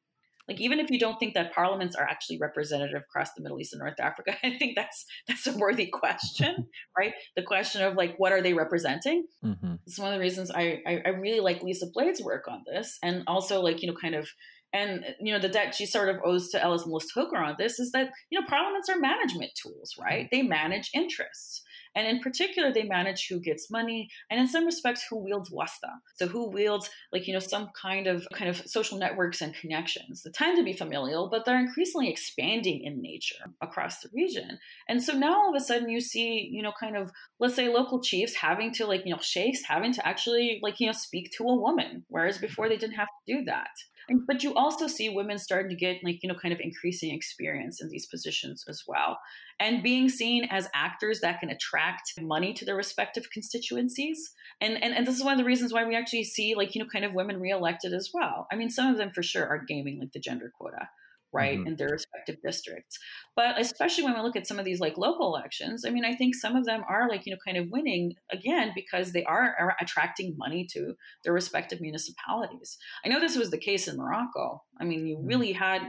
[0.49, 3.75] like even if you don't think that parliaments are actually representative across the Middle East
[3.75, 6.67] and North Africa, I think that's that's a worthy question,
[6.99, 7.13] right?
[7.37, 9.27] The question of like what are they representing?
[9.45, 9.75] Mm-hmm.
[9.87, 12.99] It's one of the reasons I, I, I really like Lisa Blaydes' work on this,
[13.03, 14.29] and also like you know kind of
[14.73, 17.93] and you know the debt she sort of owes to Ellen Lust-Okar on this is
[17.93, 20.25] that you know parliaments are management tools, right?
[20.25, 20.37] Mm-hmm.
[20.37, 21.63] They manage interests.
[21.95, 25.89] And in particular, they manage who gets money and in some respects who wields wasta.
[26.17, 30.23] So who wields like, you know, some kind of kind of social networks and connections
[30.23, 34.59] that tend to be familial, but they're increasingly expanding in nature across the region.
[34.89, 37.69] And so now all of a sudden you see, you know, kind of let's say
[37.69, 41.33] local chiefs having to like, you know, sheikhs having to actually like, you know, speak
[41.37, 43.71] to a woman, whereas before they didn't have to do that.
[44.09, 47.15] And, but you also see women starting to get like, you know, kind of increasing
[47.15, 49.19] experience in these positions as well.
[49.61, 54.33] And being seen as actors that can attract money to their respective constituencies.
[54.61, 56.83] And, and, and this is one of the reasons why we actually see like, you
[56.83, 58.47] know, kind of women reelected as well.
[58.51, 60.89] I mean, some of them for sure are gaming like the gender quota
[61.33, 61.69] right mm-hmm.
[61.69, 62.99] in their respective districts
[63.37, 66.15] but especially when we look at some of these like local elections i mean i
[66.15, 69.55] think some of them are like you know kind of winning again because they are,
[69.59, 74.63] are attracting money to their respective municipalities i know this was the case in morocco
[74.81, 75.27] i mean you mm-hmm.
[75.27, 75.83] really had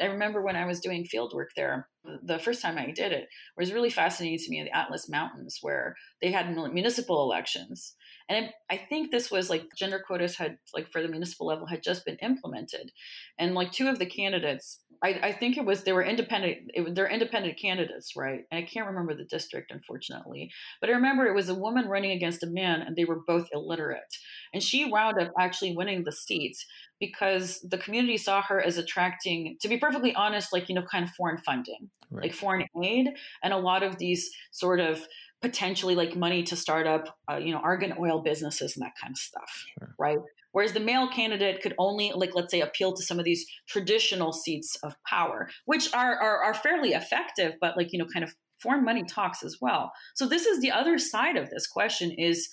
[0.00, 1.88] I remember when I was doing field work there,
[2.22, 5.08] the first time I did it, it was really fascinating to me in the Atlas
[5.08, 7.94] Mountains, where they had municipal elections
[8.28, 11.82] and I think this was like gender quotas had like for the municipal level had
[11.82, 12.92] just been implemented,
[13.38, 16.70] and like two of the candidates, I, I think it was they were independent.
[16.74, 18.40] It, they're independent candidates, right?
[18.50, 22.12] And I can't remember the district, unfortunately, but I remember it was a woman running
[22.12, 24.16] against a man, and they were both illiterate,
[24.52, 26.66] and she wound up actually winning the seats
[26.98, 31.04] because the community saw her as attracting, to be perfectly honest, like you know, kind
[31.04, 32.24] of foreign funding, right.
[32.24, 33.08] like foreign aid,
[33.42, 35.06] and a lot of these sort of
[35.42, 39.12] potentially like money to start up, uh, you know, argan oil businesses and that kind
[39.12, 39.94] of stuff, sure.
[39.98, 40.18] right?
[40.52, 44.32] Whereas the male candidate could only, like, let's say, appeal to some of these traditional
[44.32, 48.34] seats of power, which are, are, are fairly effective, but like, you know, kind of
[48.62, 49.92] foreign money talks as well.
[50.14, 52.48] So this is the other side of this question is,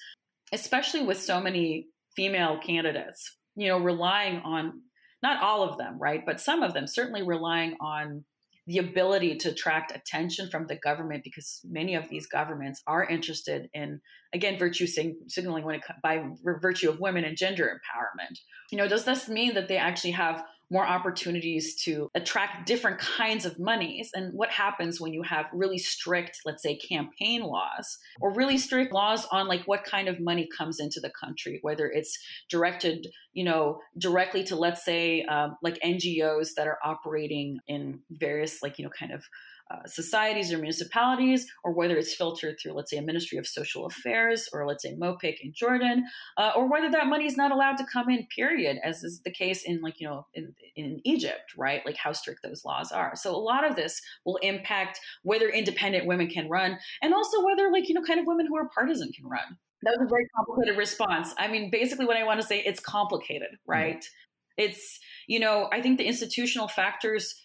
[0.51, 4.81] especially with so many female candidates, you know, relying on
[5.21, 8.25] not all of them, right, but some of them certainly relying on
[8.65, 13.69] the ability to attract attention from the government because many of these governments are interested
[13.73, 13.99] in
[14.33, 16.23] again virtue sing- signaling when it by
[16.61, 18.37] virtue of women and gender empowerment.
[18.71, 20.43] You know does this mean that they actually have
[20.73, 24.09] more opportunities to attract different kinds of monies.
[24.15, 28.91] And what happens when you have really strict, let's say, campaign laws or really strict
[28.91, 32.17] laws on like what kind of money comes into the country, whether it's
[32.49, 38.63] directed, you know, directly to, let's say, um, like NGOs that are operating in various,
[38.63, 39.23] like, you know, kind of
[39.71, 43.85] uh, societies or municipalities, or whether it's filtered through, let's say, a Ministry of Social
[43.85, 46.05] Affairs, or let's say MOPIC in Jordan,
[46.37, 49.31] uh, or whether that money is not allowed to come in, period, as is the
[49.31, 51.85] case in, like, you know, in, in Egypt, right?
[51.85, 53.15] Like how strict those laws are.
[53.15, 57.71] So a lot of this will impact whether independent women can run, and also whether,
[57.71, 59.57] like, you know, kind of women who are partisan can run.
[59.83, 61.33] That was a very complicated response.
[61.37, 63.97] I mean, basically, what I want to say, it's complicated, right?
[63.97, 64.65] Mm-hmm.
[64.65, 67.35] It's, you know, I think the institutional factors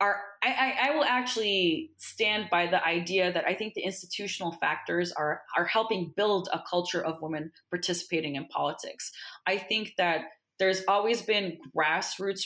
[0.00, 5.12] are I, I, will actually stand by the idea that I think the institutional factors
[5.12, 9.12] are are helping build a culture of women participating in politics.
[9.46, 10.22] I think that
[10.58, 12.44] there's always been grassroots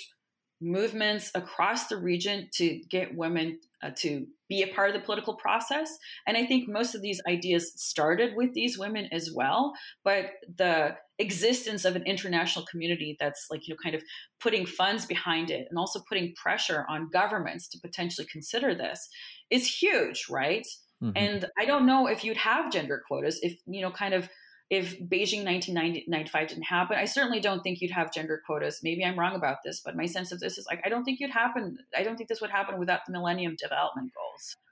[0.61, 5.35] movements across the region to get women uh, to be a part of the political
[5.35, 5.99] process.
[6.27, 9.73] And I think most of these ideas started with these women as well.
[10.03, 14.03] But the existence of an international community that's like, you know, kind of
[14.41, 19.09] putting funds behind it and also putting pressure on governments to potentially consider this
[19.51, 20.67] is huge, right?
[21.03, 21.13] Mm-hmm.
[21.17, 24.29] And I don't know if you'd have gender quotas if, you know, kind of
[24.71, 28.81] if Beijing 1995 didn't happen, I certainly don't think you'd have gender quotas.
[28.83, 31.21] Maybe I'm wrong about this, but my sense of this is like I don't think
[31.21, 31.79] you'd happen.
[31.97, 34.13] I don't think this would happen without the Millennium Development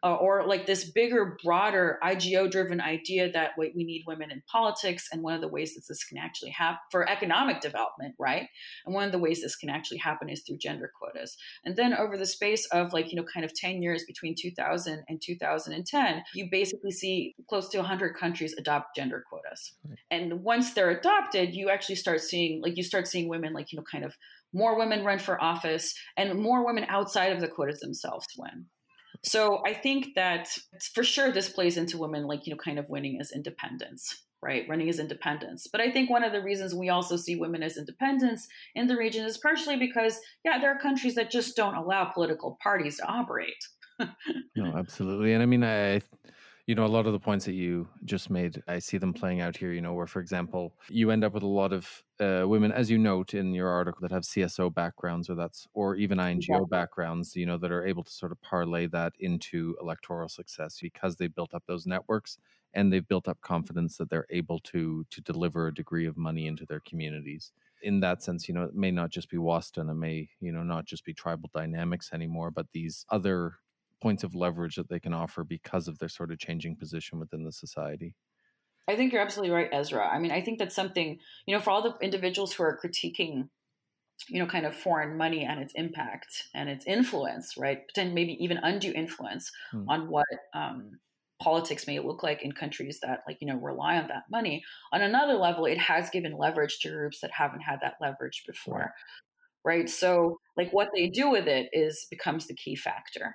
[0.03, 5.09] Uh, or like this bigger, broader IGO-driven idea that wait, we need women in politics,
[5.11, 8.47] and one of the ways that this can actually happen for economic development, right?
[8.85, 11.37] And one of the ways this can actually happen is through gender quotas.
[11.65, 15.03] And then over the space of like you know kind of 10 years between 2000
[15.09, 19.73] and 2010, you basically see close to 100 countries adopt gender quotas.
[20.11, 23.79] And once they're adopted, you actually start seeing like you start seeing women like you
[23.79, 24.15] know kind of
[24.53, 28.67] more women run for office and more women outside of the quotas themselves win.
[29.23, 30.49] So I think that
[30.95, 34.69] for sure this plays into women like you know kind of winning as independence right?
[34.69, 35.67] Running as independence.
[35.67, 38.97] But i think one of the reasons we also see women as independents in the
[38.97, 43.07] region is partially because yeah there are countries that just don't allow political parties to
[43.07, 43.63] operate.
[44.55, 45.33] No absolutely.
[45.33, 46.01] And i mean i
[46.67, 49.41] you know, a lot of the points that you just made, I see them playing
[49.41, 52.43] out here, you know, where, for example, you end up with a lot of uh,
[52.45, 56.19] women, as you note in your article, that have CSO backgrounds or that's, or even
[56.19, 56.59] INGO yeah.
[56.69, 61.17] backgrounds, you know, that are able to sort of parlay that into electoral success because
[61.17, 62.39] they built up those networks
[62.75, 66.49] and they've built up confidence that they're able to, to deliver a degree of money
[66.49, 67.53] into their communities
[67.83, 70.63] in that sense, you know, it may not just be WASTA, it may, you know,
[70.63, 73.59] not just be tribal dynamics anymore, but these other
[74.03, 77.45] points of leverage that they can offer because of their sort of changing position within
[77.45, 78.15] the society.
[78.89, 80.07] I think you're absolutely right, Ezra.
[80.07, 83.49] I mean, I think that's something, you know, for all the individuals who are critiquing,
[84.29, 87.87] you know, kind of foreign money and its impact and its influence, right?
[87.89, 89.89] Pretend maybe even undue influence hmm.
[89.89, 91.01] on what um,
[91.43, 94.63] politics may look like in countries that, like, you know, rely on that money.
[94.93, 98.93] On another level, it has given leverage to groups that haven't had that leverage before.
[99.65, 99.79] Right.
[99.79, 99.91] right?
[99.91, 103.35] So like what they do with it is becomes the key factor.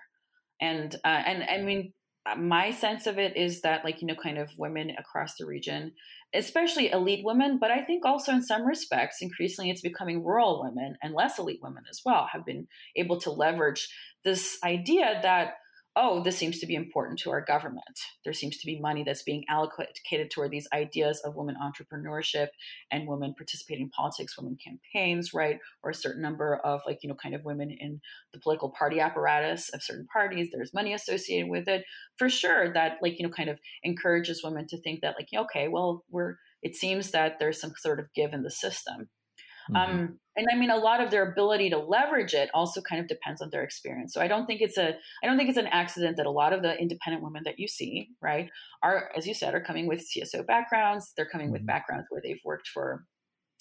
[0.62, 1.94] And uh, and I mean
[2.24, 5.46] uh, my sense of it is that like you know kind of women across the
[5.46, 5.92] region
[6.36, 10.96] especially elite women but i think also in some respects increasingly it's becoming rural women
[11.02, 13.90] and less elite women as well have been able to leverage
[14.24, 15.54] this idea that
[15.96, 18.00] oh, this seems to be important to our government.
[18.24, 22.48] There seems to be money that's being allocated toward these ideas of women entrepreneurship
[22.92, 25.60] and women participating in politics, women campaigns, right?
[25.84, 28.00] Or a certain number of like, you know, kind of women in
[28.34, 30.50] the political party apparatus of certain parties.
[30.52, 31.84] There's money associated with it.
[32.18, 35.68] For sure, that like, you know, kind of encourages women to think that like, okay,
[35.68, 39.10] well, we're it seems that there's some sort of give in the system.
[39.70, 39.76] Mm-hmm.
[39.76, 43.08] Um, and I mean, a lot of their ability to leverage it also kind of
[43.08, 44.14] depends on their experience.
[44.14, 46.54] So I don't think it's a, I don't think it's an accident that a lot
[46.54, 48.50] of the independent women that you see, right,
[48.82, 51.12] are, as you said, are coming with CSO backgrounds.
[51.16, 51.54] They're coming mm-hmm.
[51.54, 53.06] with backgrounds where they've worked for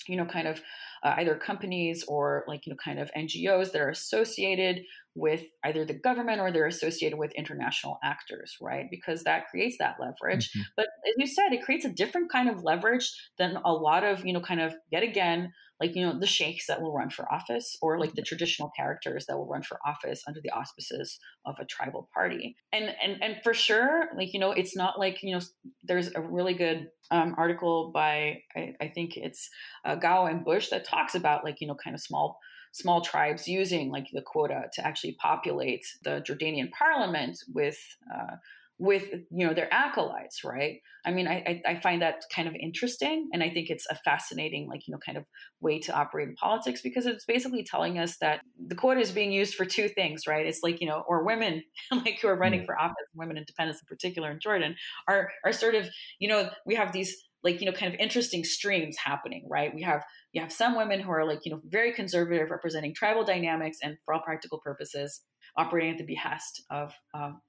[0.08, 0.60] you know, kind of
[1.02, 4.80] uh, either companies or like, you know, kind of NGOs that are associated
[5.14, 8.86] with either the government or they're associated with international actors, right?
[8.90, 10.50] Because that creates that leverage.
[10.50, 10.60] Mm-hmm.
[10.76, 14.24] But as you said, it creates a different kind of leverage than a lot of,
[14.24, 17.32] you know, kind of yet again, like, you know, the sheikhs that will run for
[17.32, 21.56] office or like the traditional characters that will run for office under the auspices of
[21.58, 22.54] a tribal party.
[22.72, 25.40] And and and for sure, like, you know, it's not like, you know,
[25.82, 29.48] there's a really good um, article by I, I think it's
[29.84, 32.38] uh, Gao and Bush that talks about like, you know, kind of small
[32.72, 37.78] small tribes using like the quota to actually populate the Jordanian parliament with
[38.14, 38.36] uh,
[38.80, 43.28] with you know their acolytes right i mean I, I find that kind of interesting
[43.30, 45.26] and i think it's a fascinating like you know kind of
[45.60, 49.32] way to operate in politics because it's basically telling us that the quota is being
[49.32, 52.62] used for two things right it's like you know or women like who are running
[52.62, 52.66] mm.
[52.66, 54.74] for office women independents in particular in jordan
[55.06, 55.86] are are sort of
[56.18, 59.74] you know we have these like you know kind of interesting streams happening right?
[59.74, 63.24] We have you have some women who are like you know very conservative representing tribal
[63.24, 65.22] dynamics and for all practical purposes
[65.56, 66.92] operating at the behest of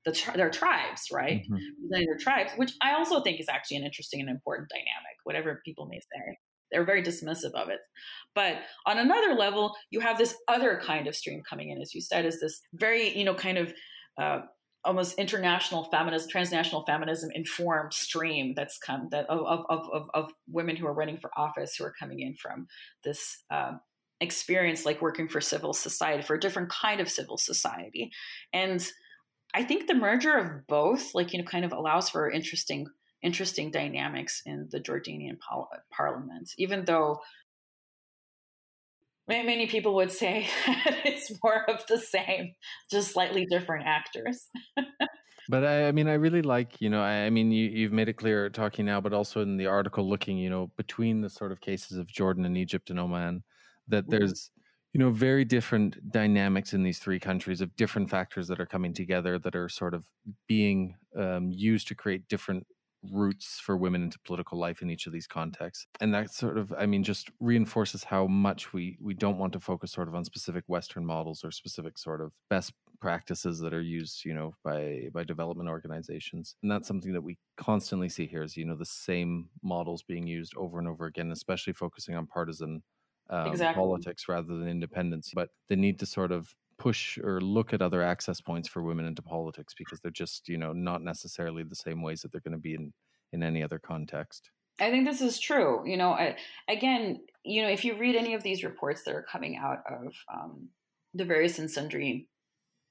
[0.06, 1.44] the, their tribes right?
[1.44, 1.54] Mm-hmm.
[1.54, 5.62] representing their tribes which i also think is actually an interesting and important dynamic whatever
[5.66, 6.38] people may say.
[6.72, 7.80] They're very dismissive of it.
[8.34, 12.02] But on another level you have this other kind of stream coming in as you
[12.02, 13.74] said is this very you know kind of
[14.22, 14.42] uh,
[14.84, 20.76] almost international feminism, transnational feminism informed stream that's come that of, of, of, of women
[20.76, 22.68] who are running for office who are coming in from
[23.04, 23.74] this uh,
[24.20, 28.12] experience, like working for civil society, for a different kind of civil society.
[28.54, 28.86] And
[29.54, 32.88] I think the merger of both, like, you know, kind of allows for interesting,
[33.22, 37.20] interesting dynamics in the Jordanian pol- parliament, even though
[39.28, 40.48] many people would say
[41.06, 42.54] it's more of the same,
[42.90, 44.48] just slightly different actors.
[45.50, 48.10] but I, I, mean, I really like, you know, I, I mean, you, you've made
[48.10, 51.52] it clear talking now, but also in the article looking, you know, between the sort
[51.52, 53.44] of cases of Jordan and Egypt and Oman,
[53.88, 54.12] that mm-hmm.
[54.12, 54.52] there's,
[54.94, 58.94] you know, very different dynamics in these three countries of different factors that are coming
[58.94, 60.06] together that are sort of
[60.48, 62.66] being um, used to create different
[63.10, 66.72] routes for women into political life in each of these contexts and that sort of
[66.78, 70.24] i mean just reinforces how much we we don't want to focus sort of on
[70.24, 75.08] specific western models or specific sort of best practices that are used you know by
[75.14, 78.86] by development organizations and that's something that we constantly see here is you know the
[78.86, 82.84] same models being used over and over again especially focusing on partisan
[83.32, 83.82] um, exactly.
[83.82, 88.02] politics rather than independence but the need to sort of push or look at other
[88.02, 92.02] access points for women into politics because they're just you know not necessarily the same
[92.02, 92.92] ways that they're going to be in
[93.34, 94.50] in any other context.
[94.80, 96.36] I think this is true you know I,
[96.68, 100.16] again you know if you read any of these reports that are coming out of
[100.34, 100.70] um,
[101.14, 102.28] the various and sundry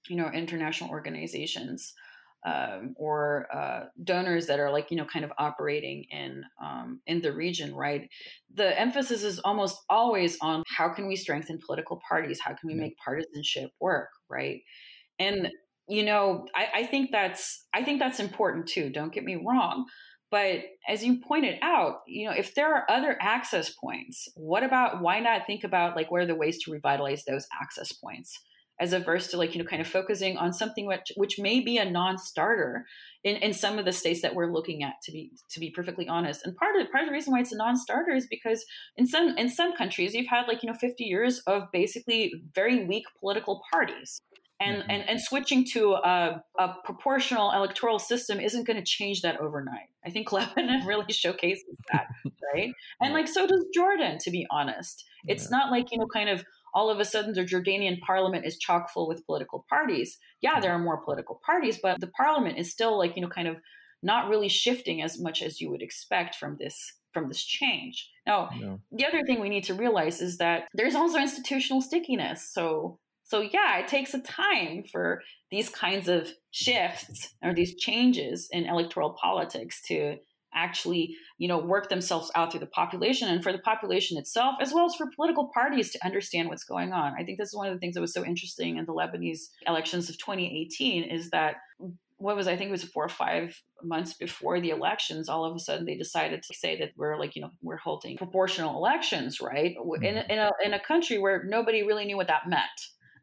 [0.09, 1.93] you know international organizations
[2.47, 7.21] um, or uh, donors that are like you know kind of operating in um, in
[7.21, 8.09] the region right?
[8.55, 12.41] The emphasis is almost always on how can we strengthen political parties?
[12.41, 14.61] How can we make partisanship work right?
[15.19, 15.51] And
[15.91, 19.87] you know I, I think that's i think that's important too don't get me wrong
[20.31, 25.03] but as you pointed out you know if there are other access points what about
[25.03, 28.39] why not think about like what are the ways to revitalize those access points
[28.81, 31.77] as averse to like you know kind of focusing on something which which may be
[31.77, 32.87] a non-starter
[33.23, 36.09] in, in some of the states that we're looking at to be to be perfectly
[36.09, 38.65] honest and part of part of the reason why it's a non-starter is because
[38.97, 42.87] in some in some countries you've had like you know 50 years of basically very
[42.87, 44.21] weak political parties
[44.61, 44.91] and, mm-hmm.
[44.91, 49.89] and, and switching to a, a, proportional electoral system isn't going to change that overnight.
[50.05, 52.09] I think Lebanon really showcases that,
[52.55, 52.71] right?
[53.01, 55.05] And like so does Jordan, to be honest.
[55.27, 55.57] It's yeah.
[55.59, 56.45] not like you know, kind of
[56.75, 60.19] all of a sudden the Jordanian parliament is chock full with political parties.
[60.41, 63.49] Yeah, there are more political parties, but the parliament is still like, you know, kind
[63.49, 63.61] of
[64.03, 68.09] not really shifting as much as you would expect from this from this change.
[68.27, 68.81] Now, no.
[68.93, 72.49] the other thing we need to realize is that there's also institutional stickiness.
[72.53, 78.49] So, so yeah, it takes a time for these kinds of shifts or these changes
[78.53, 80.19] in electoral politics to
[80.55, 84.73] actually you know work themselves out through the population and for the population itself as
[84.73, 87.69] well as for political parties to understand what's going on i think this is one
[87.69, 91.57] of the things that was so interesting in the lebanese elections of 2018 is that
[92.21, 95.57] what was I think it was four or five months before the elections, all of
[95.57, 99.41] a sudden they decided to say that we're like, you know, we're holding proportional elections,
[99.41, 99.75] right?
[99.75, 100.05] Mm-hmm.
[100.05, 102.69] In, in, a, in a country where nobody really knew what that meant.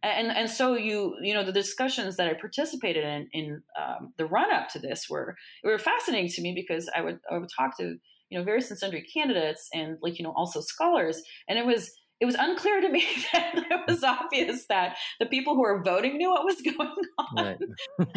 [0.03, 4.25] And, and so you you know the discussions that I participated in in um, the
[4.25, 7.77] run up to this were were fascinating to me because I would I would talk
[7.77, 7.97] to
[8.29, 11.91] you know various and sundry candidates and like you know also scholars and it was
[12.19, 16.17] it was unclear to me that it was obvious that the people who were voting
[16.17, 17.45] knew what was going on.
[17.45, 17.57] Right.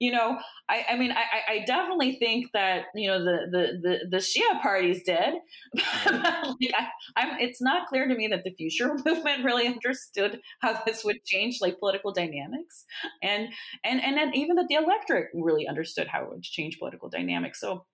[0.00, 0.38] you know,
[0.68, 4.60] I, I mean, I, I, definitely think that you know the the the, the Shia
[4.60, 5.34] parties did.
[5.74, 10.80] like I, I'm, it's not clear to me that the future movement really understood how
[10.84, 12.84] this would change like political dynamics,
[13.22, 13.48] and
[13.84, 17.60] and and then even that the electorate really understood how it would change political dynamics.
[17.60, 17.84] So,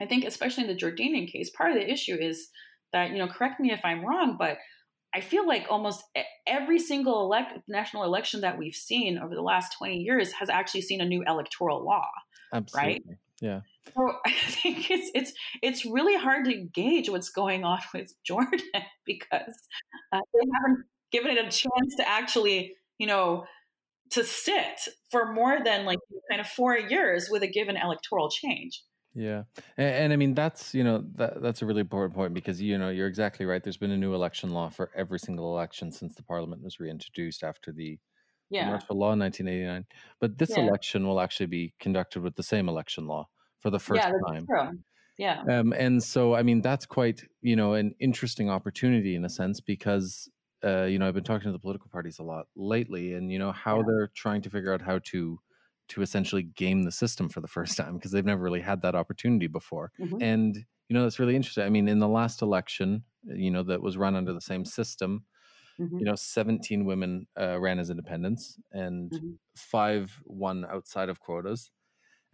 [0.00, 2.48] I think especially in the Jordanian case, part of the issue is
[2.94, 4.56] that you know correct me if i'm wrong but
[5.14, 6.02] i feel like almost
[6.46, 10.80] every single elect- national election that we've seen over the last 20 years has actually
[10.80, 12.08] seen a new electoral law
[12.54, 12.92] Absolutely.
[12.92, 13.02] right
[13.40, 13.60] yeah
[13.94, 15.32] so i think it's it's
[15.62, 18.60] it's really hard to gauge what's going on with jordan
[19.04, 19.58] because
[20.12, 23.44] uh, they haven't given it a chance to actually you know
[24.10, 25.98] to sit for more than like
[26.30, 28.82] kind of four years with a given electoral change
[29.14, 29.44] yeah,
[29.76, 32.78] and, and, I mean that's you know that that's a really important point because you
[32.78, 33.62] know you're exactly right.
[33.62, 37.42] There's been a new election law for every single election since the parliament was reintroduced
[37.42, 37.98] after the
[38.50, 38.68] yeah.
[38.68, 39.86] Martial Law in 1989.
[40.20, 40.64] But this yeah.
[40.64, 43.28] election will actually be conducted with the same election law
[43.60, 44.46] for the first yeah, time.
[44.46, 44.78] True.
[45.18, 45.42] Yeah.
[45.48, 49.60] Um, and so I mean that's quite you know an interesting opportunity in a sense
[49.60, 50.28] because
[50.64, 53.38] uh, you know I've been talking to the political parties a lot lately, and you
[53.38, 55.38] know how they're trying to figure out how to
[55.88, 58.94] to essentially game the system for the first time because they've never really had that
[58.94, 59.92] opportunity before.
[60.00, 60.22] Mm-hmm.
[60.22, 60.56] And
[60.88, 61.64] you know that's really interesting.
[61.64, 65.24] I mean, in the last election, you know, that was run under the same system,
[65.80, 65.98] mm-hmm.
[65.98, 69.30] you know, 17 women uh, ran as independents and mm-hmm.
[69.56, 71.70] five won outside of quotas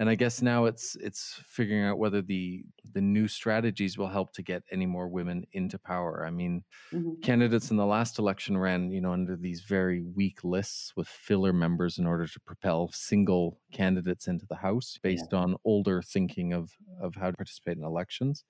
[0.01, 4.33] and I guess now it's it's figuring out whether the the new strategies will help
[4.33, 6.25] to get any more women into power.
[6.27, 7.21] I mean, mm-hmm.
[7.21, 11.53] candidates in the last election ran, you know, under these very weak lists with filler
[11.53, 15.41] members in order to propel single candidates into the House based yeah.
[15.41, 18.45] on older thinking of of how to participate in elections.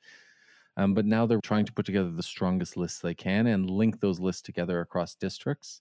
[0.76, 4.00] Um, but now they're trying to put together the strongest lists they can and link
[4.00, 5.80] those lists together across districts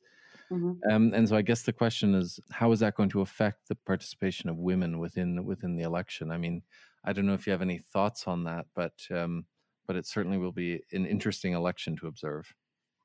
[0.51, 0.91] Mm-hmm.
[0.91, 3.75] Um, and so I guess the question is, how is that going to affect the
[3.75, 6.31] participation of women within within the election?
[6.31, 6.63] I mean,
[7.05, 9.45] I don't know if you have any thoughts on that, but um,
[9.87, 12.53] but it certainly will be an interesting election to observe.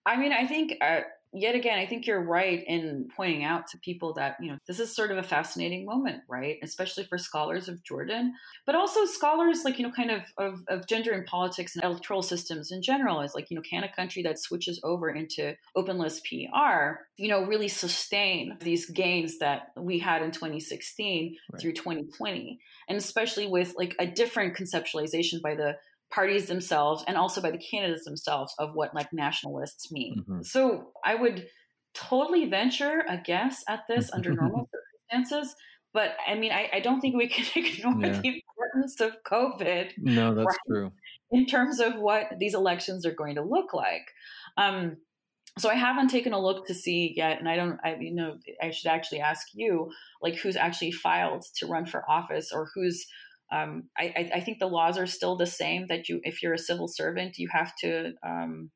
[0.07, 1.01] I mean, I think uh,
[1.35, 4.79] yet again, I think you're right in pointing out to people that, you know, this
[4.79, 6.59] is sort of a fascinating moment, right?
[6.63, 8.35] Especially for scholars of Jordan,
[8.67, 12.23] but also scholars like, you know, kind of, of, of gender and politics and electoral
[12.23, 15.99] systems in general is like, you know, can a country that switches over into open
[15.99, 21.61] list PR, you know, really sustain these gains that we had in 2016 right.
[21.61, 22.59] through 2020?
[22.89, 25.77] And especially with like a different conceptualization by the
[26.15, 30.21] parties themselves and also by the candidates themselves of what like nationalists mean.
[30.21, 30.43] Mm-hmm.
[30.43, 31.47] So I would
[31.95, 34.69] totally venture a guess at this under normal
[35.11, 35.55] circumstances.
[35.93, 38.21] But I mean, I, I, don't think we can ignore yeah.
[38.21, 39.93] the importance of COVID.
[39.99, 40.93] No, that's right, true.
[41.31, 44.07] In terms of what these elections are going to look like.
[44.57, 44.97] Um,
[45.57, 47.79] so I haven't taken a look to see yet, and I don't.
[47.85, 52.09] I you know I should actually ask you, like, who's actually filed to run for
[52.11, 53.07] office, or who's
[53.55, 56.59] um, I, I, think the laws are still the same that you, if you're a
[56.59, 58.71] civil servant, you have to um,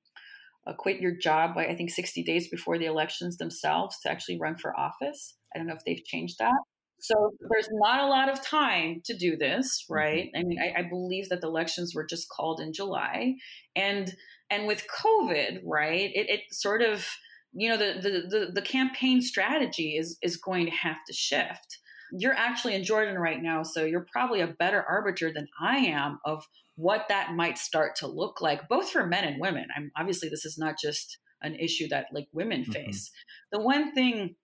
[0.76, 4.56] quit your job by I think 60 days before the elections themselves to actually run
[4.56, 5.34] for office.
[5.54, 6.54] I don't know if they've changed that.
[7.00, 9.94] So there's not a lot of time to do this, mm-hmm.
[9.94, 10.30] right?
[10.36, 13.34] I mean, I, I, believe that the elections were just called in July,
[13.76, 14.14] and
[14.50, 16.10] and with COVID, right?
[16.14, 17.06] It, it sort of
[17.52, 21.78] you know the, the the the campaign strategy is is going to have to shift
[22.12, 26.18] you're actually in Jordan right now, so you're probably a better arbiter than I am
[26.24, 26.44] of
[26.76, 29.66] what that might start to look like, both for men and women.
[29.76, 32.72] I'm obviously this is not just an issue that like women mm-hmm.
[32.72, 33.10] face.
[33.10, 33.58] Mm-hmm.
[33.58, 34.36] The one thing,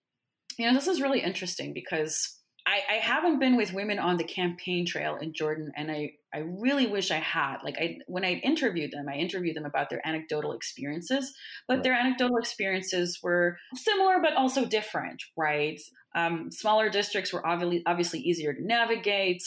[0.59, 4.25] you know, this is really interesting because I, I, haven't been with women on the
[4.25, 7.59] campaign trail in Jordan, and I, I really wish I had.
[7.65, 11.33] Like I when I interviewed them, I interviewed them about their anecdotal experiences,
[11.69, 11.83] but right.
[11.85, 15.81] their anecdotal experiences were similar but also different, right?
[16.15, 19.43] Um, smaller districts were obviously obviously easier to navigate.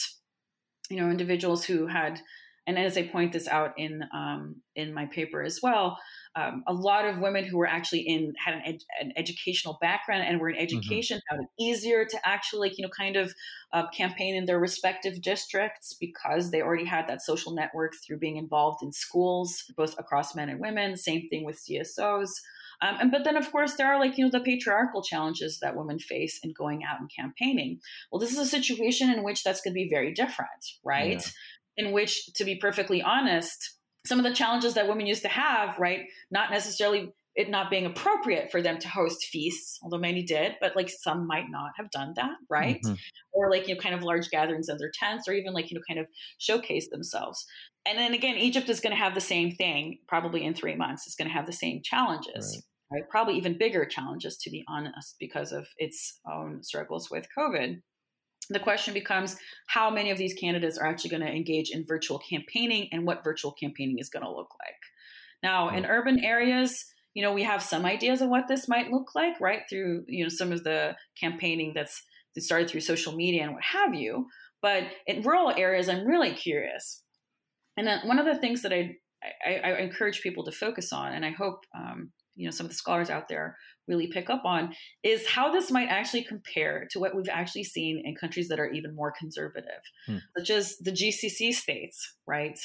[0.90, 2.20] You know, individuals who had
[2.68, 5.98] and as I point this out in um, in my paper as well,
[6.38, 10.22] um, a lot of women who were actually in had an, ed, an educational background
[10.24, 10.62] and were in mm-hmm.
[10.62, 11.36] education mm-hmm.
[11.36, 13.34] found it easier to actually you know kind of
[13.72, 18.36] uh, campaign in their respective districts because they already had that social network through being
[18.36, 20.96] involved in schools, both across men and women.
[20.96, 22.30] Same thing with CSOs.
[22.80, 25.76] Um, and but then of course there are like you know the patriarchal challenges that
[25.76, 27.80] women face in going out and campaigning.
[28.12, 31.22] Well, this is a situation in which that's going to be very different, right?
[31.24, 31.86] Yeah.
[31.86, 35.78] In which, to be perfectly honest, some of the challenges that women used to have,
[35.78, 40.56] right, not necessarily it not being appropriate for them to host feasts, although many did,
[40.60, 42.80] but like some might not have done that, right?
[42.84, 42.94] Mm-hmm.
[43.32, 45.82] Or like, you know, kind of large gatherings under tents or even like, you know,
[45.88, 46.06] kind of
[46.38, 47.46] showcase themselves.
[47.86, 51.06] And then again, Egypt is going to have the same thing probably in three months.
[51.06, 53.02] It's going to have the same challenges, right.
[53.02, 53.08] right?
[53.08, 57.80] Probably even bigger challenges, to be honest, because of its own struggles with COVID
[58.50, 59.36] the question becomes
[59.66, 63.24] how many of these candidates are actually going to engage in virtual campaigning and what
[63.24, 64.76] virtual campaigning is going to look like.
[65.42, 69.14] Now, in urban areas, you know, we have some ideas of what this might look
[69.14, 69.62] like, right?
[69.68, 72.02] Through, you know, some of the campaigning that's
[72.34, 74.26] that started through social media and what have you.
[74.60, 77.02] But in rural areas, I'm really curious.
[77.76, 78.96] And then one of the things that I,
[79.46, 82.70] I, I encourage people to focus on, and I hope um, you know some of
[82.70, 83.56] the scholars out there
[83.88, 88.02] really pick up on is how this might actually compare to what we've actually seen
[88.04, 89.82] in countries that are even more conservative.
[90.06, 90.18] Hmm.
[90.36, 92.58] such as the gcc states right?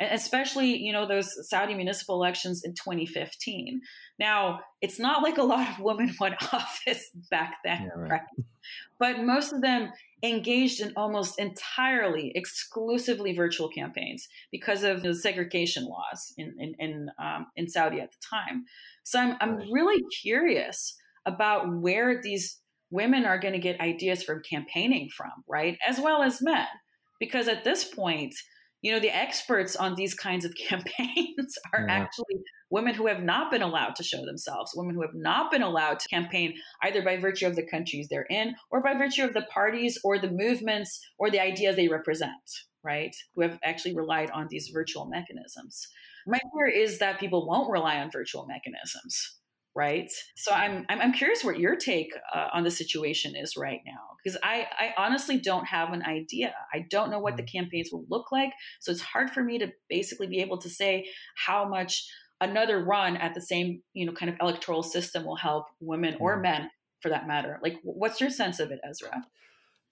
[0.00, 3.80] And especially you know those saudi municipal elections in 2015
[4.18, 8.10] now it's not like a lot of women won office back then yeah, right.
[8.10, 8.44] right?
[9.00, 9.90] But most of them
[10.22, 17.10] engaged in almost entirely exclusively virtual campaigns because of the segregation laws in in in,
[17.18, 18.64] um, in saudi at the time
[19.08, 20.94] so I'm, I'm really curious
[21.24, 25.78] about where these women are going to get ideas from campaigning from, right?
[25.86, 26.66] As well as men.
[27.18, 28.34] Because at this point,
[28.82, 31.94] you know, the experts on these kinds of campaigns are yeah.
[31.94, 32.36] actually
[32.70, 36.00] women who have not been allowed to show themselves, women who have not been allowed
[36.00, 36.52] to campaign
[36.82, 40.18] either by virtue of the countries they're in or by virtue of the parties or
[40.18, 42.30] the movements or the ideas they represent,
[42.84, 43.16] right?
[43.34, 45.88] Who have actually relied on these virtual mechanisms.
[46.28, 49.36] My fear is that people won't rely on virtual mechanisms,
[49.74, 50.10] right?
[50.36, 54.16] So I'm I'm, I'm curious what your take uh, on the situation is right now
[54.22, 56.54] because I I honestly don't have an idea.
[56.74, 57.58] I don't know what the mm-hmm.
[57.58, 58.50] campaigns will look like,
[58.80, 61.06] so it's hard for me to basically be able to say
[61.46, 62.06] how much
[62.40, 66.34] another run at the same you know kind of electoral system will help women or
[66.34, 66.42] mm-hmm.
[66.42, 66.70] men
[67.00, 67.58] for that matter.
[67.62, 69.22] Like, what's your sense of it, Ezra?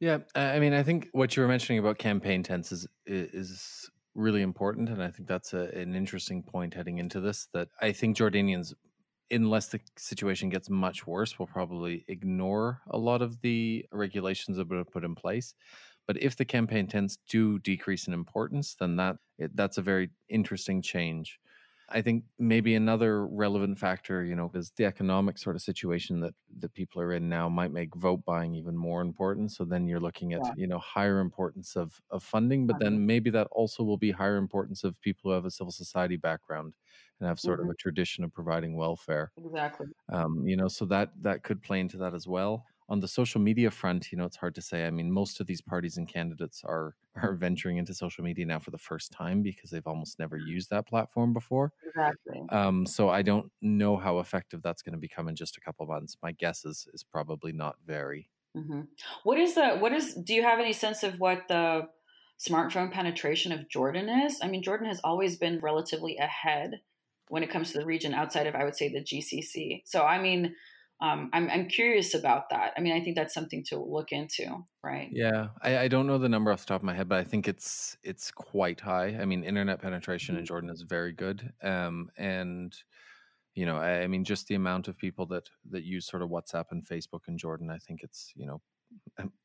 [0.00, 4.42] Yeah, I mean, I think what you were mentioning about campaign tents is is really
[4.42, 4.88] important.
[4.88, 8.72] And I think that's a, an interesting point heading into this that I think Jordanians,
[9.30, 14.72] unless the situation gets much worse, will probably ignore a lot of the regulations that
[14.72, 15.54] are put in place.
[16.06, 20.10] But if the campaign tents do decrease in importance, then that it, that's a very
[20.28, 21.38] interesting change.
[21.88, 26.34] I think maybe another relevant factor, you know, is the economic sort of situation that
[26.58, 29.52] that people are in now might make vote buying even more important.
[29.52, 30.52] So then you're looking at, yeah.
[30.56, 34.36] you know, higher importance of of funding, but then maybe that also will be higher
[34.36, 36.74] importance of people who have a civil society background
[37.20, 37.70] and have sort mm-hmm.
[37.70, 39.30] of a tradition of providing welfare.
[39.38, 39.86] Exactly.
[40.12, 43.40] Um, you know, so that that could play into that as well on the social
[43.40, 44.86] media front, you know, it's hard to say.
[44.86, 48.58] I mean, most of these parties and candidates are are venturing into social media now
[48.58, 51.72] for the first time because they've almost never used that platform before.
[51.86, 52.42] Exactly.
[52.50, 55.86] Um, so I don't know how effective that's going to become in just a couple
[55.86, 56.16] months.
[56.22, 58.30] My guess is is probably not very.
[58.56, 58.82] Mm-hmm.
[59.24, 60.14] What is the what is?
[60.14, 61.88] Do you have any sense of what the
[62.38, 64.38] smartphone penetration of Jordan is?
[64.42, 66.80] I mean, Jordan has always been relatively ahead
[67.28, 69.82] when it comes to the region outside of, I would say, the GCC.
[69.84, 70.54] So I mean
[71.00, 72.72] um, I'm, I'm curious about that.
[72.76, 75.08] I mean, I think that's something to look into, right?
[75.12, 77.24] Yeah, I, I don't know the number off the top of my head, but I
[77.24, 79.16] think it's it's quite high.
[79.20, 80.40] I mean, internet penetration mm-hmm.
[80.40, 82.74] in Jordan is very good, um, and
[83.54, 86.30] you know, I, I, mean, just the amount of people that that use sort of
[86.30, 88.60] WhatsApp and Facebook in Jordan, I think it's you know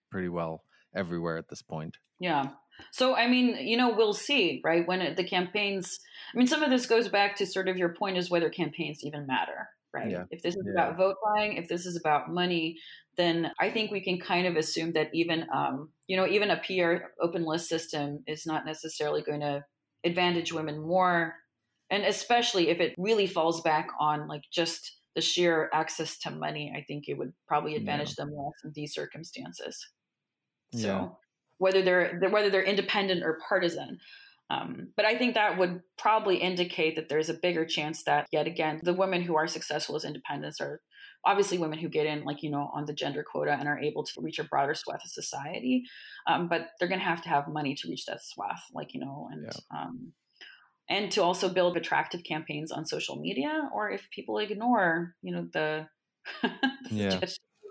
[0.09, 0.63] pretty well
[0.95, 1.97] everywhere at this point.
[2.19, 2.49] Yeah.
[2.91, 4.87] So I mean, you know, we'll see, right?
[4.87, 5.99] When it, the campaigns,
[6.33, 9.03] I mean, some of this goes back to sort of your point is whether campaigns
[9.03, 10.11] even matter, right?
[10.11, 10.23] Yeah.
[10.31, 10.73] If this is yeah.
[10.73, 12.77] about vote buying, if this is about money,
[13.17, 16.61] then I think we can kind of assume that even, um, you know, even a
[16.65, 19.63] PR open list system is not necessarily going to
[20.03, 21.35] advantage women more.
[21.89, 26.73] And especially if it really falls back on like just the sheer access to money,
[26.75, 28.25] I think it would probably advantage yeah.
[28.25, 29.87] them less in these circumstances.
[30.73, 31.17] So
[31.61, 33.99] whether they're whether they're independent or partisan.
[34.51, 38.47] Um, but I think that would probably indicate that there's a bigger chance that, yet
[38.47, 40.81] again, the women who are successful as independents are
[41.25, 44.03] obviously women who get in, like, you know, on the gender quota and are able
[44.03, 45.83] to reach a broader swath of society.
[46.27, 48.99] Um, but they're going to have to have money to reach that swath, like, you
[48.99, 49.43] know, and.
[49.43, 49.79] Yeah.
[49.79, 50.13] Um,
[50.89, 55.47] and to also build attractive campaigns on social media, or if people ignore, you know,
[55.53, 55.87] the,
[56.41, 56.51] the
[56.89, 57.19] yeah.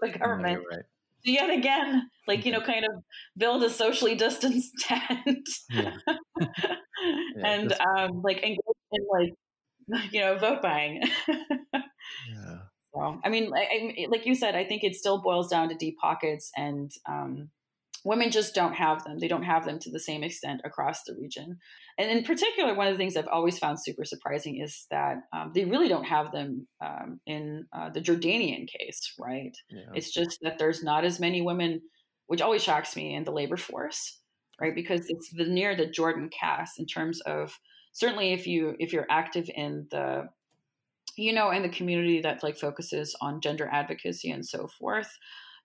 [0.01, 0.85] the government, right
[1.25, 3.03] yet again, like, you know, kind of
[3.37, 5.49] build a socially distanced tent.
[5.71, 5.95] Yeah.
[6.39, 8.59] yeah, and um, like engage
[8.93, 9.33] in like,
[10.13, 11.03] you know, vote buying.
[11.29, 12.59] yeah.
[12.95, 15.97] So, I mean, I, like you said, I think it still boils down to deep
[15.99, 17.51] pockets and um,
[18.05, 19.19] women just don't have them.
[19.19, 21.59] They don't have them to the same extent across the region.
[21.99, 25.53] And in particular, one of the things I've always found super surprising is that um,
[25.55, 29.57] they really don't have them um, in uh, the Jordanian case, right?
[29.69, 29.81] Yeah.
[29.95, 31.83] It's just that there's not as many women,
[32.27, 34.19] which always shocks me, in the labor force,
[34.61, 34.75] right?
[34.75, 37.59] Because it's the near the Jordan cast in terms of
[37.93, 40.29] certainly if you if you're active in the
[41.17, 45.19] you know in the community that like focuses on gender advocacy and so forth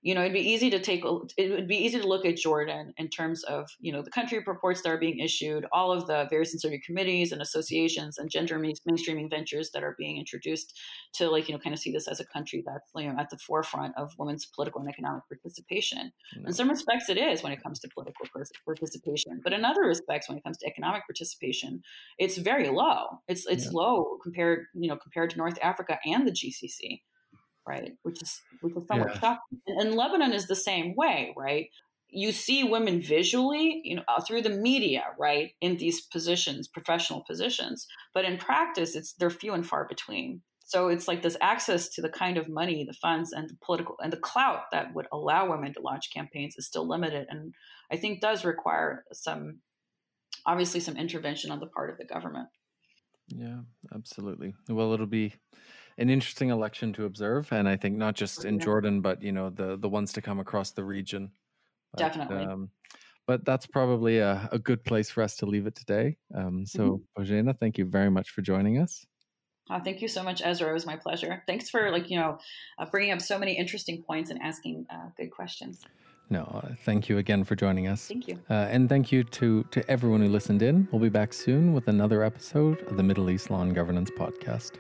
[0.05, 1.03] you know, it'd be easy to take,
[1.35, 4.37] it would be easy to look at Jordan in terms of, you know, the country
[4.45, 8.59] reports that are being issued, all of the various inserted committees and associations and gender
[8.59, 10.79] mainstreaming ventures that are being introduced
[11.13, 13.31] to like, you know, kind of see this as a country that's, you know, at
[13.31, 16.11] the forefront of women's political and economic participation.
[16.37, 16.49] No.
[16.49, 18.27] In some respects, it is when it comes to political
[18.63, 21.81] participation, but in other respects, when it comes to economic participation,
[22.19, 23.07] it's very low.
[23.27, 23.71] It's, it's yeah.
[23.73, 26.99] low compared, you know, compared to North Africa and the GCC
[27.68, 27.93] right?
[28.03, 29.20] Which is which is somewhat yeah.
[29.20, 29.59] shocking.
[29.68, 31.70] And Lebanon is the same way, right?
[32.09, 37.24] You see women visually, you know, uh, through the media, right, in these positions, professional
[37.28, 40.41] positions, but in practice, it's they're few and far between.
[40.68, 43.95] So it's like this access to the kind of money, the funds, and the political
[44.01, 47.53] and the clout that would allow women to launch campaigns is still limited, and
[47.91, 49.59] I think does require some,
[50.45, 52.47] obviously, some intervention on the part of the government.
[53.28, 53.61] Yeah,
[53.93, 54.53] absolutely.
[54.70, 55.34] Well, it'll be
[55.97, 59.49] an interesting election to observe, and I think not just in Jordan, but you know
[59.49, 61.31] the the ones to come across the region.
[61.93, 62.45] But, Definitely.
[62.45, 62.69] Um,
[63.27, 66.17] but that's probably a, a, good place for us to leave it today.
[66.35, 67.49] Um, so, mm-hmm.
[67.59, 69.03] thank you very much for joining us.
[69.69, 70.69] Oh, thank you so much, Ezra.
[70.69, 71.41] It was my pleasure.
[71.47, 72.37] Thanks for like you know
[72.77, 75.81] uh, bringing up so many interesting points and asking uh, good questions.
[76.29, 78.07] No, uh, thank you again for joining us.
[78.07, 80.87] Thank you, uh, and thank you to to everyone who listened in.
[80.91, 84.73] We'll be back soon with another episode of the Middle East Law and Governance Podcast.